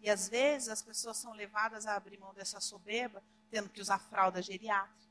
[0.00, 3.98] E às vezes as pessoas são levadas a abrir mão dessa soberba tendo que usar
[3.98, 5.08] fralda geriátrica,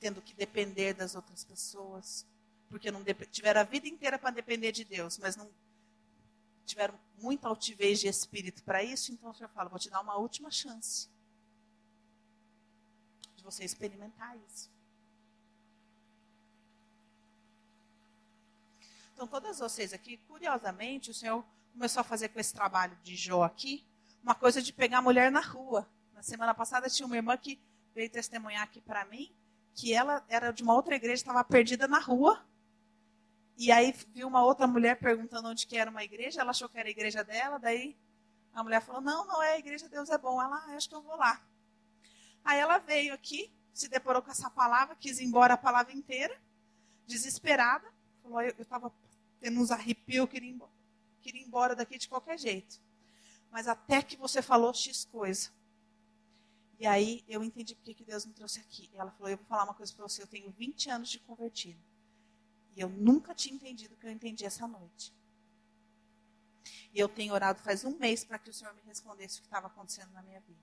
[0.00, 2.26] tendo que depender das outras pessoas,
[2.68, 5.48] porque não tiveram a vida inteira para depender de Deus, mas não
[6.66, 10.16] tiveram muita altivez de espírito para isso, então o Senhor fala: vou te dar uma
[10.16, 11.08] última chance
[13.50, 14.70] você experimentar isso.
[19.18, 23.42] Então, todas vocês aqui, curiosamente, o Senhor começou a fazer com esse trabalho de Jó
[23.42, 23.84] aqui,
[24.22, 25.90] uma coisa de pegar a mulher na rua.
[26.14, 27.60] Na semana passada tinha uma irmã que
[27.92, 29.34] veio testemunhar aqui para mim,
[29.74, 32.46] que ela era de uma outra igreja, estava perdida na rua.
[33.56, 36.78] E aí viu uma outra mulher perguntando onde que era uma igreja, ela achou que
[36.78, 37.96] era a igreja dela, daí
[38.54, 40.40] a mulher falou: "Não, não é a igreja, Deus é bom".
[40.40, 41.42] Ela: ah, "Acho que eu vou lá".
[42.44, 46.40] Aí ela veio aqui, se deparou com essa palavra, quis ir embora a palavra inteira,
[47.04, 48.92] desesperada, falou: "Eu estava
[49.40, 50.72] tendo uns arrepios, queria ir, embora,
[51.22, 52.80] queria ir embora daqui de qualquer jeito".
[53.50, 55.50] Mas até que você falou X coisa,
[56.78, 58.88] e aí eu entendi porque que Deus me trouxe aqui.
[58.94, 60.22] Ela falou: Eu vou falar uma coisa para você.
[60.22, 61.80] Eu tenho 20 anos de convertido.
[62.76, 65.12] E eu nunca tinha entendido o que eu entendi essa noite.
[66.92, 69.48] E eu tenho orado faz um mês para que o Senhor me respondesse o que
[69.48, 70.60] estava acontecendo na minha vida.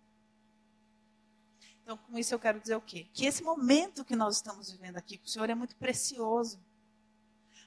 [1.84, 3.08] Então, com isso eu quero dizer o quê?
[3.14, 6.60] Que esse momento que nós estamos vivendo aqui com o Senhor é muito precioso.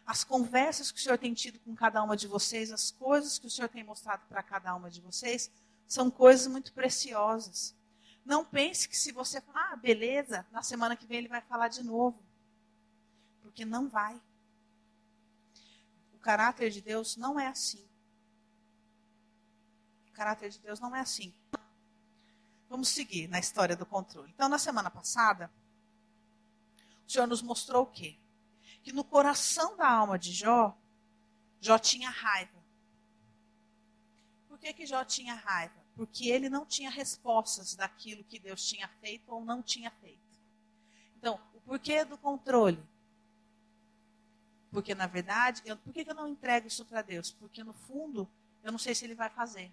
[0.09, 3.47] As conversas que o Senhor tem tido com cada uma de vocês, as coisas que
[3.47, 5.51] o Senhor tem mostrado para cada uma de vocês,
[5.87, 7.77] são coisas muito preciosas.
[8.25, 11.69] Não pense que se você falar, ah, beleza, na semana que vem ele vai falar
[11.69, 12.19] de novo.
[13.43, 14.19] Porque não vai.
[16.15, 17.87] O caráter de Deus não é assim.
[20.09, 21.35] O caráter de Deus não é assim.
[22.67, 24.33] Vamos seguir na história do controle.
[24.35, 25.53] Então, na semana passada,
[27.07, 28.17] o Senhor nos mostrou o quê?
[28.83, 30.77] Que no coração da alma de Jó,
[31.61, 32.59] Jó tinha raiva.
[34.49, 35.79] Por que, que Jó tinha raiva?
[35.99, 40.39] porque ele não tinha respostas daquilo que Deus tinha feito ou não tinha feito.
[41.17, 42.81] Então, o porquê do controle?
[44.71, 47.33] Porque, na verdade, eu, por que eu não entrego isso para Deus?
[47.33, 48.31] Porque, no fundo,
[48.63, 49.73] eu não sei se Ele vai fazer.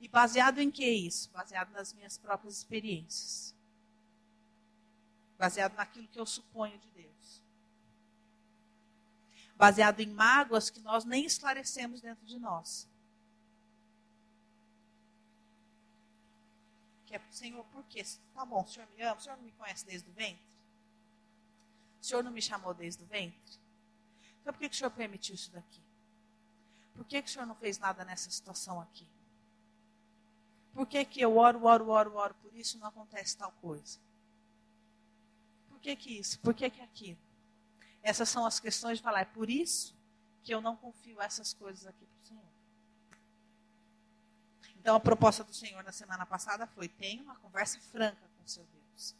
[0.00, 1.30] E baseado em que isso?
[1.30, 3.54] Baseado nas minhas próprias experiências.
[5.36, 7.11] Baseado naquilo que eu suponho de Deus.
[9.62, 12.88] Baseado em mágoas que nós nem esclarecemos dentro de nós.
[17.06, 18.02] que é Senhor, por quê?
[18.34, 20.42] Tá bom, o Senhor me ama, o Senhor não me conhece desde o ventre?
[22.00, 23.60] O Senhor não me chamou desde o ventre?
[24.40, 25.82] Então por que, que o Senhor permitiu isso daqui?
[26.94, 29.06] Por que, que o Senhor não fez nada nessa situação aqui?
[30.72, 34.00] Por que, que eu oro, oro, oro, oro por isso não acontece tal coisa?
[35.68, 36.38] Por que, que isso?
[36.40, 37.18] Por que, que aquilo?
[38.02, 39.94] Essas são as questões de falar, é por isso
[40.42, 42.52] que eu não confio essas coisas aqui para o Senhor.
[44.76, 48.64] Então, a proposta do Senhor na semana passada foi: tenha uma conversa franca com seu
[48.64, 49.14] Deus.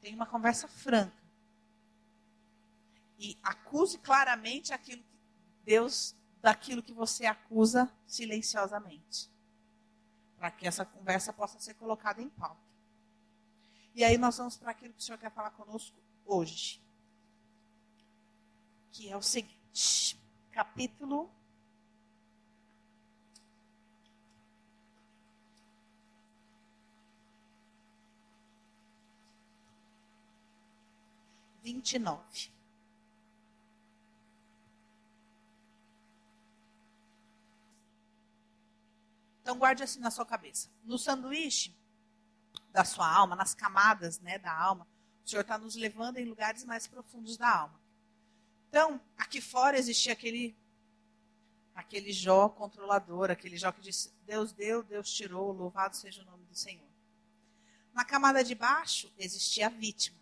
[0.00, 1.24] Tenha uma conversa franca.
[3.18, 5.18] E acuse claramente aquilo que
[5.64, 9.30] Deus daquilo que você acusa silenciosamente.
[10.36, 12.60] Para que essa conversa possa ser colocada em pauta.
[13.94, 16.82] E aí nós vamos para aquilo que o Senhor quer falar conosco hoje.
[18.92, 20.18] Que é o seguinte:
[20.50, 21.30] capítulo
[31.62, 32.56] vinte e nove.
[39.42, 40.70] Então guarde assim na sua cabeça.
[40.84, 41.76] No sanduíche
[42.72, 44.86] da sua alma, nas camadas né, da alma,
[45.26, 47.80] o Senhor está nos levando em lugares mais profundos da alma.
[48.68, 50.56] Então, aqui fora existia aquele
[51.74, 56.44] aquele Jó controlador, aquele Jó que disse: Deus deu, Deus tirou, louvado seja o nome
[56.44, 56.88] do Senhor.
[57.92, 60.16] Na camada de baixo existia a vítima.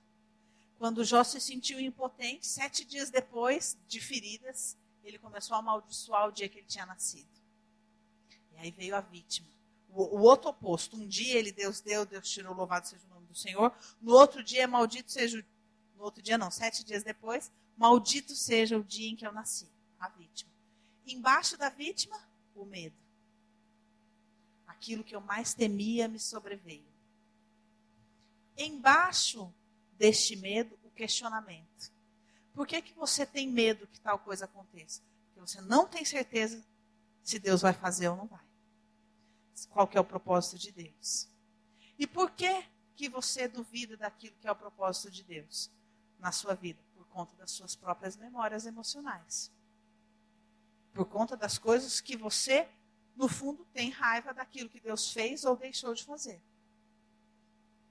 [0.79, 6.33] Quando Jó se sentiu impotente, sete dias depois de feridas, ele começou a amaldiçoar o
[6.33, 7.29] dia que ele tinha nascido.
[8.53, 9.54] E aí veio a vítima.
[9.95, 10.97] O, o outro oposto.
[10.97, 13.73] Um dia ele, Deus deu, Deus tirou, louvado seja o nome do Senhor.
[14.01, 15.45] No outro dia, maldito seja.
[15.97, 19.69] No outro dia, não, sete dias depois, maldito seja o dia em que eu nasci.
[19.99, 20.51] A vítima.
[21.07, 22.19] Embaixo da vítima,
[22.55, 22.97] o medo.
[24.67, 26.93] Aquilo que eu mais temia me sobreveio.
[28.57, 29.53] Embaixo
[29.93, 31.93] deste medo o questionamento.
[32.53, 35.03] Por que, que você tem medo que tal coisa aconteça?
[35.27, 36.65] Porque você não tem certeza
[37.23, 38.44] se Deus vai fazer ou não vai.
[39.71, 41.29] Qual que é o propósito de Deus?
[41.99, 42.65] E por que
[42.97, 45.71] que você duvida daquilo que é o propósito de Deus
[46.19, 46.83] na sua vida?
[46.95, 49.53] Por conta das suas próprias memórias emocionais.
[50.93, 52.69] Por conta das coisas que você,
[53.15, 56.43] no fundo, tem raiva daquilo que Deus fez ou deixou de fazer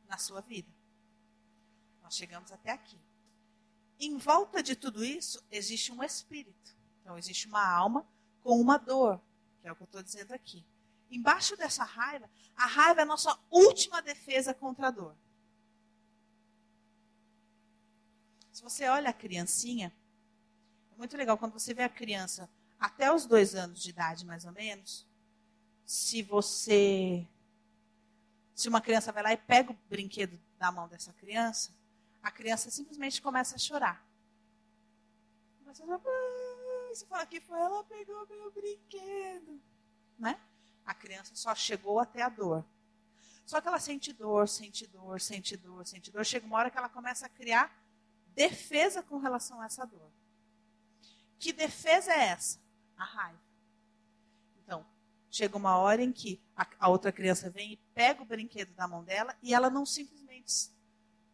[0.07, 0.71] na sua vida.
[2.01, 2.99] Nós chegamos até aqui.
[3.99, 6.75] Em volta de tudo isso, existe um espírito.
[7.01, 8.07] Então, existe uma alma
[8.41, 9.21] com uma dor,
[9.61, 10.65] que é o que eu estou dizendo aqui.
[11.15, 15.15] Embaixo dessa raiva, a raiva é a nossa última defesa contra a dor.
[18.51, 19.93] Se você olha a criancinha,
[20.91, 22.49] é muito legal quando você vê a criança
[22.79, 25.07] até os dois anos de idade, mais ou menos.
[25.85, 27.27] Se você.
[28.55, 31.73] Se uma criança vai lá e pega o brinquedo da mão dessa criança,
[32.21, 34.05] a criança simplesmente começa a chorar.
[35.59, 36.01] Começa a chorar.
[36.89, 39.59] Você fala que foi ela pegou meu brinquedo.
[40.19, 40.39] Né?
[40.85, 42.65] A criança só chegou até a dor.
[43.45, 46.25] Só que ela sente dor, sente dor, sente dor, sente dor.
[46.25, 47.71] Chega uma hora que ela começa a criar
[48.27, 50.11] defesa com relação a essa dor.
[51.37, 52.59] Que defesa é essa?
[52.97, 53.41] A raiva.
[54.63, 54.85] Então,
[55.29, 58.87] chega uma hora em que a, a outra criança vem e pega o brinquedo da
[58.87, 60.71] mão dela e ela não simplesmente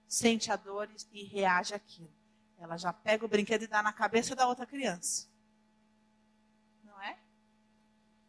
[0.08, 2.12] sente a dor e, reage àquilo.
[2.58, 5.28] Ela já pega o brinquedo e dá na cabeça da outra criança.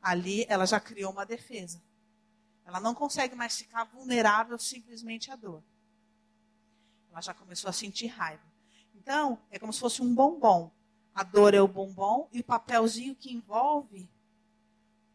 [0.00, 1.82] Ali ela já criou uma defesa.
[2.64, 5.62] Ela não consegue mais ficar vulnerável simplesmente à dor.
[7.10, 8.44] Ela já começou a sentir raiva.
[8.94, 10.70] Então, é como se fosse um bombom.
[11.14, 14.08] A dor é o bombom e o papelzinho que envolve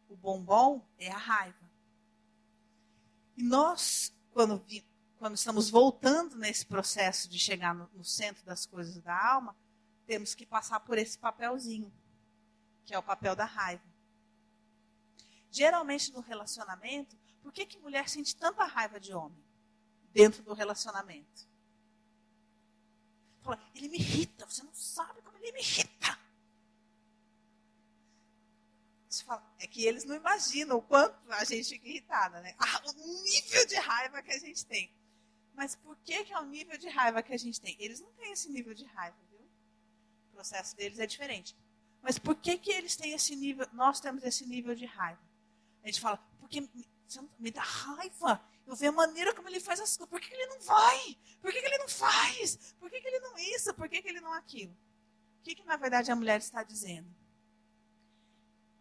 [0.09, 1.69] o bombom é a raiva.
[3.35, 4.63] E nós, quando,
[5.17, 9.55] quando estamos voltando nesse processo de chegar no, no centro das coisas da alma,
[10.05, 11.91] temos que passar por esse papelzinho,
[12.85, 13.83] que é o papel da raiva.
[15.55, 19.41] Geralmente no relacionamento, por que, que mulher sente tanta raiva de homem
[20.11, 21.47] dentro do relacionamento?
[23.73, 26.19] Ele me irrita, você não sabe como ele me irrita.
[29.07, 32.53] Você fala, é que eles não imaginam o quanto a gente fica irritada, né?
[32.59, 34.91] Ah, o nível de raiva que a gente tem.
[35.53, 37.77] Mas por que, que é o nível de raiva que a gente tem?
[37.79, 39.39] Eles não têm esse nível de raiva, viu?
[39.39, 41.55] O processo deles é diferente.
[42.01, 45.24] Mas por que, que eles têm esse nível, nós temos esse nível de raiva?
[45.85, 46.67] A gente fala, porque
[47.37, 48.43] me dá raiva.
[48.65, 50.09] Eu vejo a maneira como ele faz as coisas.
[50.09, 51.15] Por que ele não vai?
[51.39, 52.73] Por que ele não faz?
[52.79, 53.71] Por que ele não isso?
[53.75, 54.75] Por que ele não aquilo?
[55.39, 57.07] O que, que na verdade a mulher está dizendo?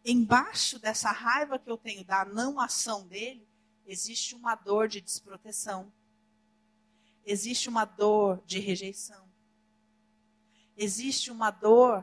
[0.02, 3.46] Embaixo dessa raiva que eu tenho da não ação dele,
[3.84, 5.92] existe uma dor de desproteção.
[7.22, 9.30] Existe uma dor de rejeição.
[10.74, 12.02] Existe uma dor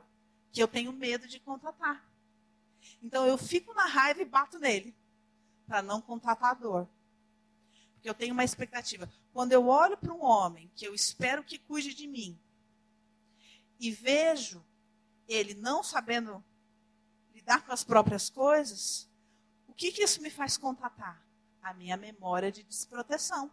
[0.51, 2.07] que eu tenho medo de contratar.
[3.01, 4.95] Então eu fico na raiva e bato nele
[5.65, 6.89] para não contratar a dor.
[7.93, 9.11] Porque eu tenho uma expectativa.
[9.33, 12.39] Quando eu olho para um homem que eu espero que cuide de mim
[13.79, 14.63] e vejo
[15.27, 16.43] ele não sabendo
[17.33, 19.09] lidar com as próprias coisas,
[19.67, 21.25] o que, que isso me faz contatar?
[21.61, 23.51] A minha memória de desproteção.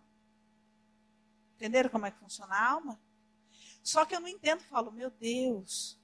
[1.56, 3.00] Entenderam como é que funciona a alma?
[3.82, 5.97] Só que eu não entendo, falo, meu Deus,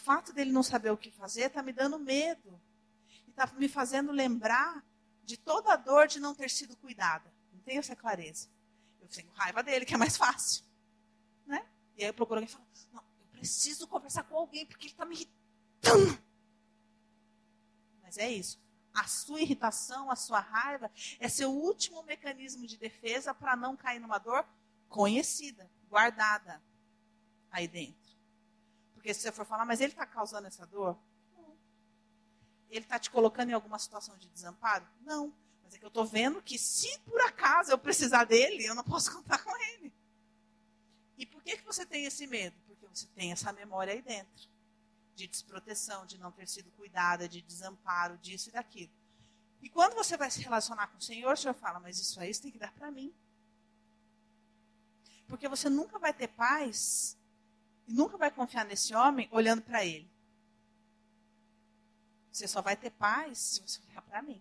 [0.00, 2.60] fato dele não saber o que fazer está me dando medo.
[3.26, 4.84] E está me fazendo lembrar
[5.22, 7.32] de toda a dor de não ter sido cuidada.
[7.52, 8.48] Não tenho essa clareza.
[9.00, 10.64] Eu tenho raiva dele, que é mais fácil.
[11.46, 11.64] Né?
[11.96, 14.92] E aí eu procuro alguém e falo, não, eu preciso conversar com alguém, porque ele
[14.92, 16.22] está me irritando.
[18.02, 18.60] Mas é isso.
[18.92, 20.90] A sua irritação, a sua raiva,
[21.20, 24.44] é seu último mecanismo de defesa para não cair numa dor
[24.88, 26.60] conhecida, guardada
[27.50, 27.99] aí dentro.
[29.00, 30.94] Porque se você for falar, mas ele está causando essa dor,
[32.68, 34.86] ele está te colocando em alguma situação de desamparo?
[35.00, 35.34] Não.
[35.62, 38.84] Mas é que eu estou vendo que se por acaso eu precisar dele, eu não
[38.84, 39.90] posso contar com ele.
[41.16, 42.54] E por que, que você tem esse medo?
[42.66, 44.50] Porque você tem essa memória aí dentro.
[45.14, 48.92] De desproteção, de não ter sido cuidada, de desamparo, disso e daquilo.
[49.62, 52.34] E quando você vai se relacionar com o Senhor, o Senhor fala, mas isso aí
[52.34, 53.14] você tem que dar para mim.
[55.26, 57.18] Porque você nunca vai ter paz
[57.90, 60.08] e nunca vai confiar nesse homem olhando para ele.
[62.30, 64.40] Você só vai ter paz se você olhar para mim.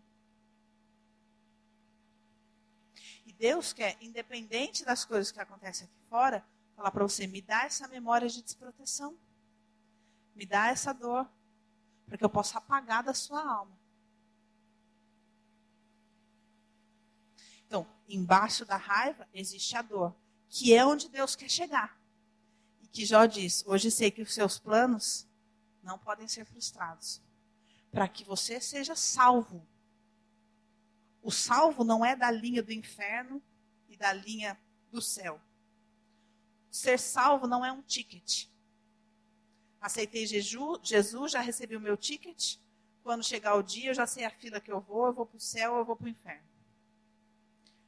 [3.26, 6.46] E Deus quer, independente das coisas que acontecem aqui fora,
[6.76, 9.18] falar para você: me dá essa memória de desproteção.
[10.36, 11.28] Me dá essa dor.
[12.06, 13.76] Para que eu possa apagar da sua alma.
[17.66, 20.16] Então, embaixo da raiva existe a dor,
[20.50, 21.99] que é onde Deus quer chegar.
[22.92, 25.28] Que Jó diz: hoje sei que os seus planos
[25.84, 27.22] não podem ser frustrados
[27.92, 29.66] para que você seja salvo.
[31.22, 33.42] O salvo não é da linha do inferno
[33.88, 34.60] e da linha
[34.92, 35.40] do céu.
[36.72, 38.48] Ser salvo não é um ticket.
[39.82, 42.58] Aceitei Jesus, já recebi o meu ticket.
[43.02, 45.38] Quando chegar o dia, eu já sei a fila que eu vou, eu vou para
[45.38, 46.48] o céu eu vou para o inferno.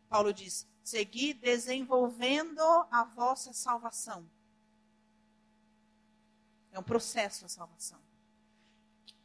[0.10, 4.28] Paulo diz: segui desenvolvendo a vossa salvação.
[6.72, 8.00] É um processo a salvação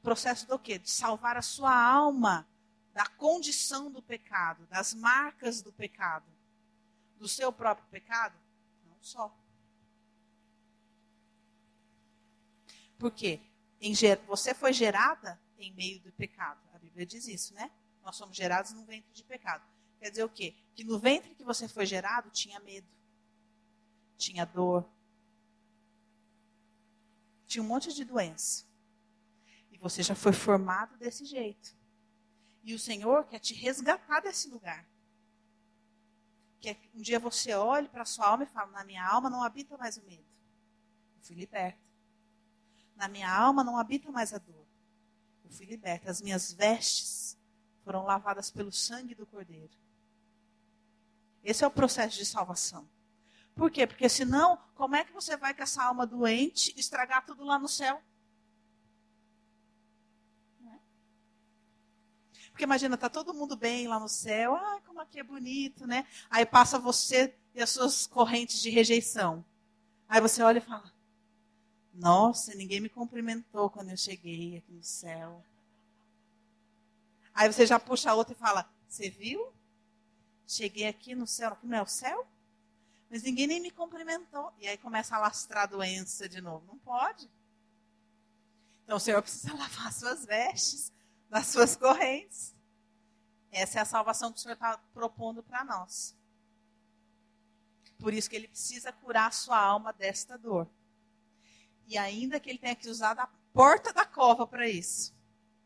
[0.06, 0.78] processo do quê?
[0.78, 2.48] De salvar a sua alma
[2.94, 6.24] da condição do pecado, das marcas do pecado,
[7.16, 8.38] do seu próprio pecado?
[8.84, 9.36] Não só.
[12.96, 13.40] Por quê?
[14.28, 16.60] Você foi gerada em meio do pecado.
[16.72, 17.68] A Bíblia diz isso, né?
[18.00, 19.66] Nós somos gerados no ventre de pecado.
[19.98, 20.54] Quer dizer o quê?
[20.76, 22.86] Que no ventre que você foi gerado tinha medo,
[24.16, 24.88] tinha dor,
[27.46, 28.64] tinha um monte de doença.
[29.70, 31.76] E você já foi formado desse jeito.
[32.62, 34.86] E o Senhor quer te resgatar desse lugar.
[36.60, 39.42] Que um dia você olhe para a sua alma e fale: Na minha alma não
[39.42, 40.26] habita mais o medo.
[41.16, 41.86] Eu fui liberta.
[42.96, 44.66] Na minha alma não habita mais a dor.
[45.44, 46.10] Eu fui liberta.
[46.10, 47.38] As minhas vestes
[47.84, 49.76] foram lavadas pelo sangue do Cordeiro.
[51.44, 52.88] Esse é o processo de salvação.
[53.56, 53.86] Por quê?
[53.86, 57.66] Porque senão, como é que você vai com essa alma doente estragar tudo lá no
[57.66, 58.00] céu?
[60.66, 60.78] É?
[62.50, 66.06] Porque imagina, tá todo mundo bem lá no céu, ah, como aqui é bonito, né?
[66.28, 69.42] Aí passa você e as suas correntes de rejeição.
[70.06, 70.92] Aí você olha e fala:
[71.94, 75.42] nossa, ninguém me cumprimentou quando eu cheguei aqui no céu.
[77.32, 79.50] Aí você já puxa a outra e fala: Você viu?
[80.46, 82.26] Cheguei aqui no céu, aqui não é o céu?
[83.08, 84.52] Mas ninguém nem me cumprimentou.
[84.58, 86.66] E aí começa a lastrar a doença de novo.
[86.66, 87.30] Não pode.
[88.84, 90.92] Então o Senhor precisa lavar suas vestes,
[91.28, 92.54] das suas correntes.
[93.50, 96.16] Essa é a salvação que o Senhor está propondo para nós.
[97.98, 100.68] Por isso que ele precisa curar a sua alma desta dor.
[101.86, 105.14] E ainda que ele tenha que usar da porta da cova para isso,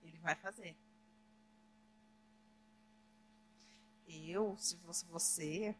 [0.02, 0.76] ele vai fazer.
[4.06, 5.74] Eu, se fosse você,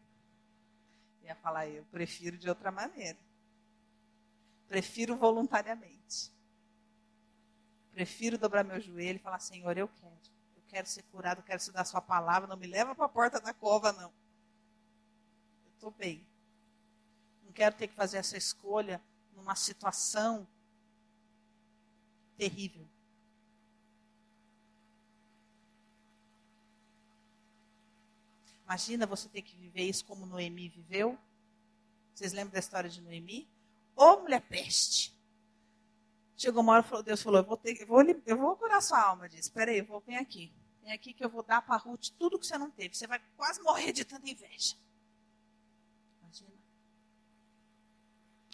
[1.31, 3.17] ia falar, eu prefiro de outra maneira.
[4.67, 6.31] Prefiro voluntariamente.
[7.91, 10.17] Prefiro dobrar meu joelho e falar, Senhor, eu quero.
[10.55, 12.47] Eu quero ser curado, eu quero estudar a sua palavra.
[12.47, 14.13] Não me leva para a porta da cova, não.
[15.65, 16.25] Eu estou bem.
[17.43, 19.01] Não quero ter que fazer essa escolha
[19.33, 20.47] numa situação
[22.37, 22.87] terrível.
[28.71, 31.19] Imagina você ter que viver isso como Noemi viveu.
[32.13, 33.45] Vocês lembram da história de Noemi?
[33.97, 35.13] Ô mulher peste!
[36.37, 39.27] Chegou uma hora, Deus falou, eu vou, ter, eu vou, eu vou curar sua alma.
[39.27, 40.53] Disse, espera aí, vou, vir aqui.
[40.81, 42.95] Vem aqui que eu vou dar para Ruth tudo que você não teve.
[42.95, 44.77] Você vai quase morrer de tanta inveja.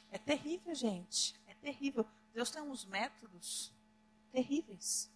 [0.09, 1.39] É terrível, gente.
[1.45, 2.03] É terrível.
[2.33, 3.71] Deus tem uns métodos
[4.31, 5.11] terríveis.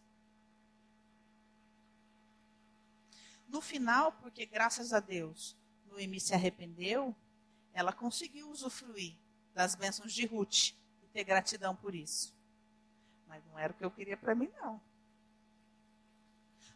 [3.51, 7.13] No final, porque graças a Deus Noemi se arrependeu,
[7.73, 9.17] ela conseguiu usufruir
[9.53, 10.69] das bênçãos de Ruth
[11.03, 12.33] e ter gratidão por isso.
[13.27, 14.81] Mas não era o que eu queria para mim, não.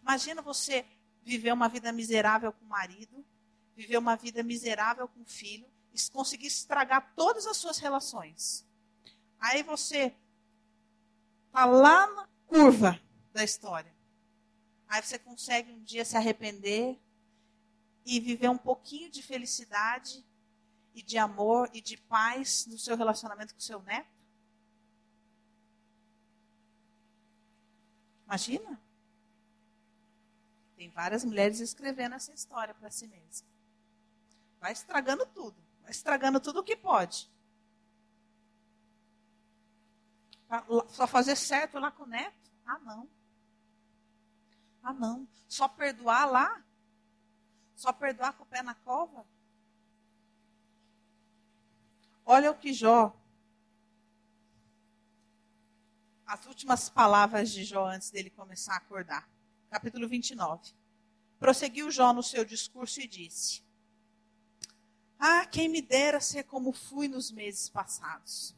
[0.02, 0.86] Imagina você
[1.24, 3.26] viver uma vida miserável com o marido,
[3.74, 5.66] viver uma vida miserável com o filho,
[6.12, 8.68] conseguir estragar todas as suas relações.
[9.40, 10.14] Aí você
[11.48, 13.00] está lá na curva
[13.32, 13.95] da história.
[14.96, 16.98] Aí você consegue um dia se arrepender
[18.06, 20.26] e viver um pouquinho de felicidade
[20.94, 24.08] e de amor e de paz no seu relacionamento com seu neto?
[28.26, 28.82] Imagina?
[30.78, 33.44] Tem várias mulheres escrevendo essa história para si mesmas.
[34.62, 37.30] Vai estragando tudo estragando tudo o que pode.
[40.88, 42.50] Só fazer certo lá com o neto?
[42.66, 43.15] Ah, não.
[44.86, 45.28] Ah, não.
[45.48, 46.64] Só perdoar lá?
[47.76, 49.26] Só perdoar com o pé na cova?
[52.24, 53.20] Olha o que Jó.
[56.24, 59.28] As últimas palavras de Jó antes dele começar a acordar.
[59.72, 60.72] Capítulo 29.
[61.40, 63.66] Prosseguiu Jó no seu discurso e disse:
[65.18, 68.56] ah, quem me dera ser como fui nos meses passados,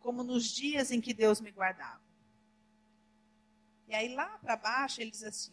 [0.00, 2.00] como nos dias em que Deus me guardava.
[3.86, 5.52] E aí lá para baixo ele diz assim,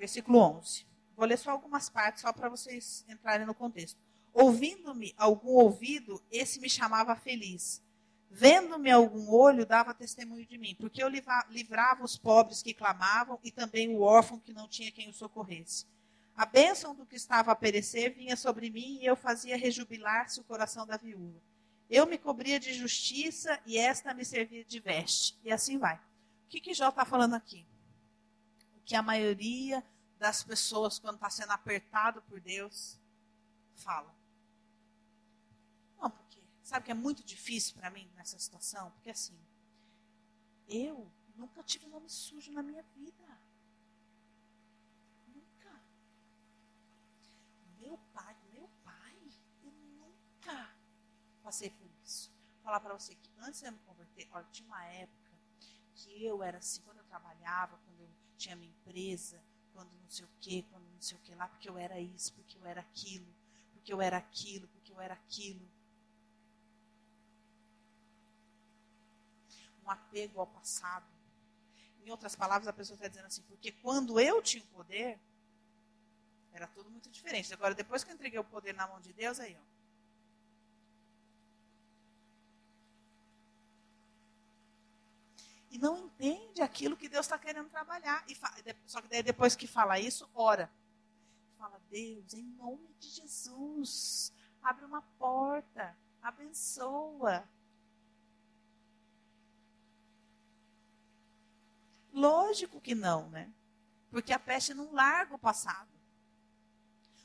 [0.00, 0.86] versículo 11.
[1.14, 4.00] Vou ler só algumas partes, só para vocês entrarem no contexto.
[4.32, 7.82] Ouvindo-me algum ouvido, esse me chamava feliz.
[8.30, 11.08] Vendo-me algum olho, dava testemunho de mim, porque eu
[11.50, 15.84] livrava os pobres que clamavam e também o órfão que não tinha quem o socorresse.
[16.34, 20.44] A bênção do que estava a perecer vinha sobre mim e eu fazia rejubilar-se o
[20.44, 21.42] coração da viúva.
[21.90, 25.36] Eu me cobria de justiça e esta me servia de veste.
[25.44, 25.96] E assim vai.
[25.96, 27.66] O que, que Jó está falando aqui?
[28.76, 29.84] O que a maioria
[30.20, 32.96] das pessoas, quando está sendo apertado por Deus,
[33.74, 34.14] fala.
[36.62, 38.92] Sabe que é muito difícil para mim nessa situação?
[38.92, 39.36] Porque assim,
[40.68, 41.10] eu
[41.40, 43.38] Nunca tive nome sujo na minha vida.
[45.26, 45.80] Nunca.
[47.78, 49.16] Meu pai, meu pai,
[49.62, 50.76] eu nunca
[51.42, 52.30] passei por isso.
[52.56, 55.32] Vou falar para você que antes de eu me converter, olha, tinha uma época
[55.94, 59.42] que eu era assim, quando eu trabalhava, quando eu tinha minha empresa,
[59.72, 62.32] quando não sei o que, quando não sei o que lá, porque eu era isso,
[62.34, 63.26] porque eu era aquilo,
[63.72, 65.68] porque eu era aquilo, porque eu era aquilo.
[69.84, 71.06] Um apego ao passado.
[72.04, 75.18] Em outras palavras, a pessoa está dizendo assim, porque quando eu tinha o poder,
[76.52, 77.52] era tudo muito diferente.
[77.52, 79.69] Agora, depois que eu entreguei o poder na mão de Deus, aí, ó.
[85.70, 88.24] E não entende aquilo que Deus está querendo trabalhar.
[88.28, 88.36] E
[88.86, 90.70] só que daí, depois que fala isso, ora.
[91.56, 97.48] Fala, Deus, em nome de Jesus, abre uma porta, abençoa.
[102.12, 103.52] Lógico que não, né?
[104.10, 105.88] Porque a peste não larga o passado.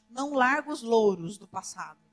[0.07, 2.04] Não larga os louros do passado.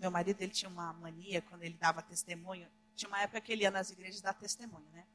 [0.00, 2.66] Meu marido ele tinha uma mania quando ele dava testemunho.
[2.96, 5.06] Tinha uma época que ele ia nas igrejas dar testemunho, né?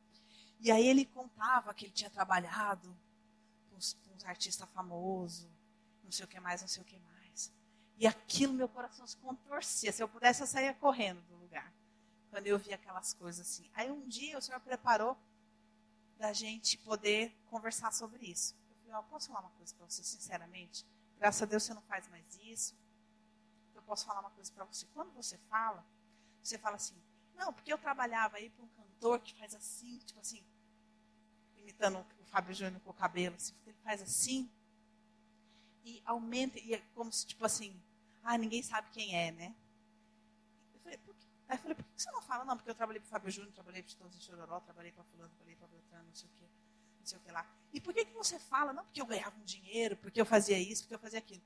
[0.59, 2.95] E aí ele contava que ele tinha trabalhado
[3.67, 5.49] com uns, artistas famosos,
[6.03, 7.51] não sei o que mais, não sei o que mais.
[7.97, 9.91] E aquilo meu coração se contorcia.
[9.91, 11.73] Se eu pudesse, eu saía correndo do lugar
[12.29, 13.67] quando eu vi aquelas coisas assim.
[13.73, 15.17] Aí um dia o Senhor preparou
[16.17, 18.55] da gente poder conversar sobre isso.
[18.69, 20.85] Eu falei, ó, posso falar uma coisa para você, sinceramente?
[21.17, 22.75] Graças a Deus você não faz mais isso.
[23.85, 24.85] Posso falar uma coisa para você.
[24.93, 25.85] Quando você fala,
[26.41, 26.95] você fala assim,
[27.35, 30.43] não, porque eu trabalhava aí para um cantor que faz assim, tipo assim,
[31.57, 34.49] imitando o Fábio Júnior com o cabelo, assim, ele faz assim,
[35.83, 37.79] e aumenta, e é como se, tipo assim,
[38.23, 39.55] ah, ninguém sabe quem é, né?
[40.73, 42.43] Eu falei, por que Aí eu falei, por que você não fala?
[42.43, 45.03] Não, porque eu trabalhei para o Fábio Júnior, trabalhei para o Chitãozinho Chororó, trabalhei para
[45.03, 46.49] fulano, trabalhei para Beltrano, não sei o quê,
[46.99, 47.47] não sei o que lá.
[47.71, 48.73] E por que, que você fala?
[48.73, 51.43] Não, porque eu ganhava um dinheiro, porque eu fazia isso, porque eu fazia aquilo.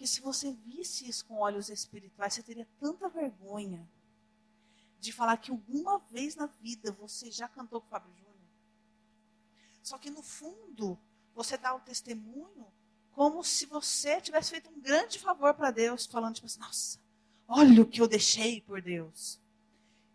[0.00, 3.86] Porque se você visse isso com olhos espirituais, você teria tanta vergonha
[4.98, 8.48] de falar que alguma vez na vida você já cantou com o Fábio Júnior.
[9.82, 10.98] Só que no fundo,
[11.34, 12.66] você dá o testemunho
[13.12, 16.98] como se você tivesse feito um grande favor para Deus, falando tipo assim, nossa,
[17.46, 19.38] Olha o que eu deixei por Deus.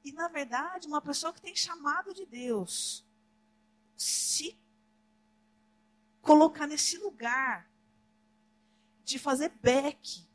[0.04, 3.06] E, na verdade, uma pessoa que tem chamado de Deus,
[3.96, 4.58] se
[6.24, 7.70] colocar nesse lugar
[9.06, 10.28] de fazer beck,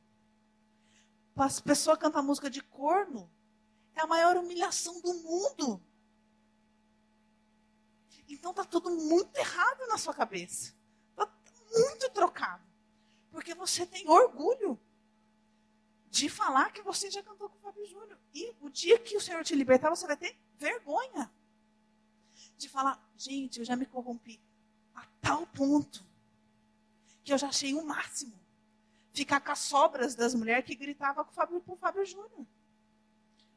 [1.35, 3.31] para as pessoas cantar música de corno,
[3.95, 5.83] é a maior humilhação do mundo.
[8.29, 10.73] Então está tudo muito errado na sua cabeça.
[11.11, 11.29] Está
[11.73, 12.65] muito trocado.
[13.33, 14.81] Porque você tem orgulho
[16.09, 18.19] de falar que você já cantou com o Fábio Júnior.
[18.33, 21.31] E o dia que o Senhor te libertar, você vai ter vergonha
[22.57, 24.41] de falar, gente, eu já me corrompi
[24.95, 26.05] a tal ponto
[27.25, 28.39] que eu já achei o máximo
[29.13, 32.47] ficar com as sobras das mulheres que gritavam com o Fábio, com o Fábio Júnior.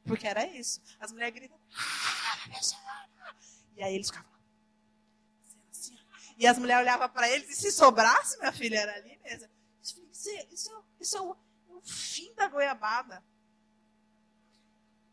[0.05, 0.81] Porque era isso.
[0.99, 3.33] As mulheres gritam, ah,
[3.75, 4.31] e aí eles ficavam
[5.71, 5.97] assim,
[6.37, 9.49] e as mulheres olhavam para eles e se sobrasse, minha filha, era ali mesmo.
[9.81, 10.01] Isso,
[10.51, 13.23] isso, isso, é fim da goiabada.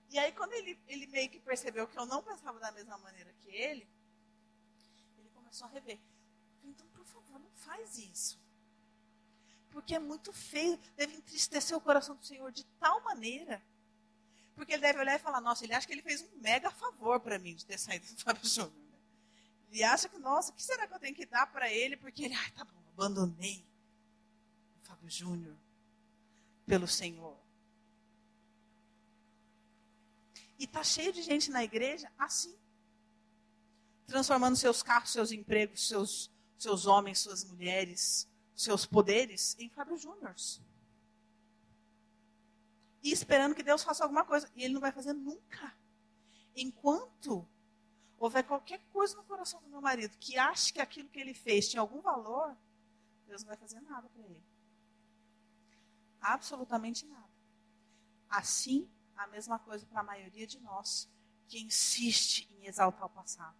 [0.08, 3.32] E aí, quando ele, ele meio que percebeu que eu não pensava da mesma maneira
[3.34, 3.88] que ele,
[5.18, 6.00] ele começou a rever.
[6.64, 8.40] Então, por favor, não faz isso.
[9.70, 13.62] Porque é muito feio, deve entristecer o coração do Senhor de tal maneira.
[14.54, 17.20] Porque ele deve olhar e falar: Nossa, ele acha que ele fez um mega favor
[17.20, 18.72] para mim de ter saído do Fábio Júnior.
[18.72, 18.98] Né?
[19.70, 21.96] Ele acha que, nossa, o que será que eu tenho que dar para ele?
[21.96, 23.64] Porque ele, ai, tá bom, abandonei
[24.82, 25.56] o Fábio Júnior
[26.66, 27.36] pelo Senhor.
[30.58, 32.54] E está cheio de gente na igreja assim.
[34.06, 38.28] Transformando seus carros, seus empregos, seus, seus homens, suas mulheres,
[38.62, 40.34] seus poderes em Fábio Júnior.
[43.02, 44.50] E esperando que Deus faça alguma coisa.
[44.54, 45.74] E ele não vai fazer nunca.
[46.54, 47.48] Enquanto
[48.18, 51.68] houver qualquer coisa no coração do meu marido que ache que aquilo que ele fez
[51.70, 52.54] tinha algum valor,
[53.26, 54.44] Deus não vai fazer nada para ele.
[56.20, 57.30] Absolutamente nada.
[58.28, 61.08] Assim, a mesma coisa para a maioria de nós
[61.48, 63.56] que insiste em exaltar o passado.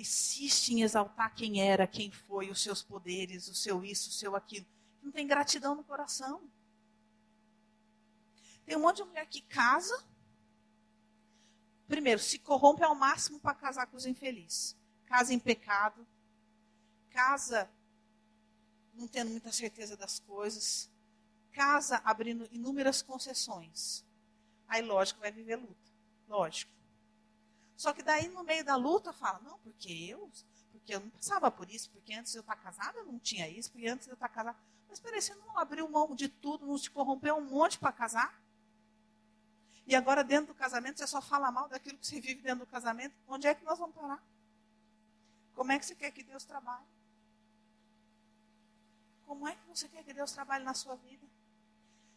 [0.00, 4.34] Insiste em exaltar quem era, quem foi, os seus poderes, o seu isso, o seu
[4.34, 4.66] aquilo.
[5.02, 6.50] Não tem gratidão no coração.
[8.64, 10.04] Tem um monte de mulher que casa.
[11.86, 14.76] Primeiro, se corrompe ao máximo para casar com os infelizes.
[15.06, 16.06] Casa em pecado.
[17.10, 17.70] Casa
[18.94, 20.90] não tendo muita certeza das coisas,
[21.52, 24.04] casa abrindo inúmeras concessões
[24.70, 25.90] Aí, lógico, vai viver luta.
[26.28, 26.70] Lógico.
[27.80, 30.30] Só que daí, no meio da luta, fala, não, porque eu,
[30.70, 33.48] porque eu não passava por isso, porque antes de eu estar casada eu não tinha
[33.48, 34.58] isso, porque antes de eu estar casada.
[34.86, 38.38] Mas peraí, você não abriu mão de tudo, não se corrompeu um monte para casar?
[39.86, 42.70] E agora, dentro do casamento, você só fala mal daquilo que você vive dentro do
[42.70, 43.14] casamento.
[43.26, 44.22] Onde é que nós vamos parar?
[45.54, 46.84] Como é que você quer que Deus trabalhe?
[49.26, 51.26] Como é que você quer que Deus trabalhe na sua vida?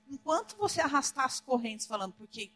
[0.09, 2.51] Enquanto você arrastar as correntes falando, porque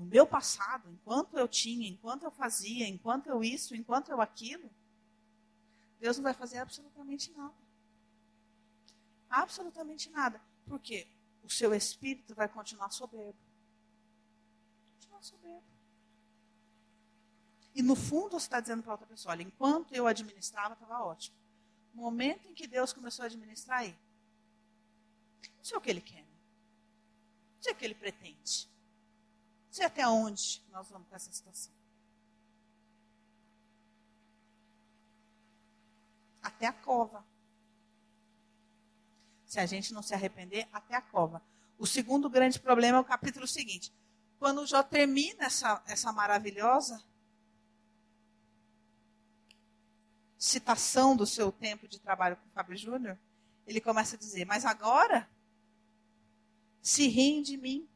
[0.00, 4.70] no meu passado, enquanto eu tinha, enquanto eu fazia, enquanto eu isso, enquanto eu aquilo,
[5.98, 7.54] Deus não vai fazer absolutamente nada.
[9.28, 10.40] Absolutamente nada.
[10.64, 11.06] Porque
[11.42, 13.38] o seu espírito vai continuar soberbo.
[14.94, 15.66] Continuar soberbo.
[17.74, 21.36] E no fundo você está dizendo para outra pessoa, olha, enquanto eu administrava, estava ótimo.
[21.92, 23.94] No momento em que Deus começou a administrar aí,
[25.58, 26.22] não sei o que ele quer.
[26.22, 28.70] Não sei o que ele pretende.
[29.80, 31.72] Sei até onde nós vamos com essa situação.
[36.42, 37.24] Até a cova.
[39.46, 41.42] Se a gente não se arrepender, até a cova.
[41.78, 43.90] O segundo grande problema é o capítulo seguinte.
[44.38, 47.02] Quando Jó termina essa, essa maravilhosa
[50.36, 53.18] citação do seu tempo de trabalho com o Fábio Júnior,
[53.66, 55.26] ele começa a dizer: Mas agora
[56.82, 57.89] se riem de mim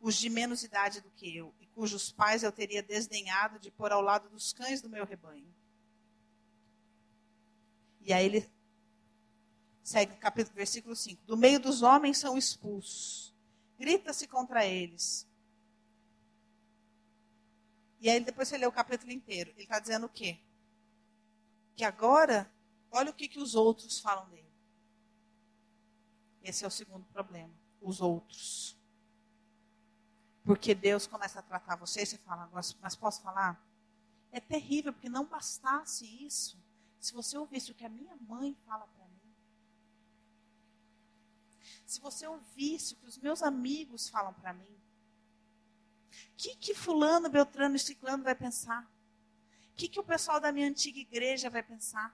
[0.00, 3.92] os de menos idade do que eu, e cujos pais eu teria desdenhado de pôr
[3.92, 5.54] ao lado dos cães do meu rebanho.
[8.00, 8.50] E aí ele
[9.82, 11.24] segue capítulo, versículo 5.
[11.26, 13.34] Do meio dos homens são expulsos.
[13.78, 15.28] Grita-se contra eles.
[18.00, 19.50] E aí depois você lê o capítulo inteiro.
[19.50, 20.38] Ele está dizendo o quê?
[21.76, 22.50] Que agora,
[22.90, 24.50] olha o que, que os outros falam dele.
[26.42, 27.52] Esse é o segundo problema.
[27.82, 28.79] Os outros.
[30.44, 33.60] Porque Deus começa a tratar você e você fala, mas posso falar?
[34.32, 36.58] É terrível, porque não bastasse isso.
[36.98, 39.34] Se você ouvisse o que a minha mãe fala para mim,
[41.86, 44.80] se você ouvisse o que os meus amigos falam para mim,
[46.10, 48.84] o que, que fulano, Beltrano e Ciclano vai pensar?
[49.72, 52.10] O que, que o pessoal da minha antiga igreja vai pensar?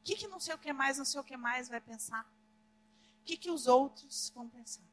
[0.00, 2.24] O que, que não sei o que mais, não sei o que mais vai pensar?
[3.20, 4.87] O que, que os outros vão pensar?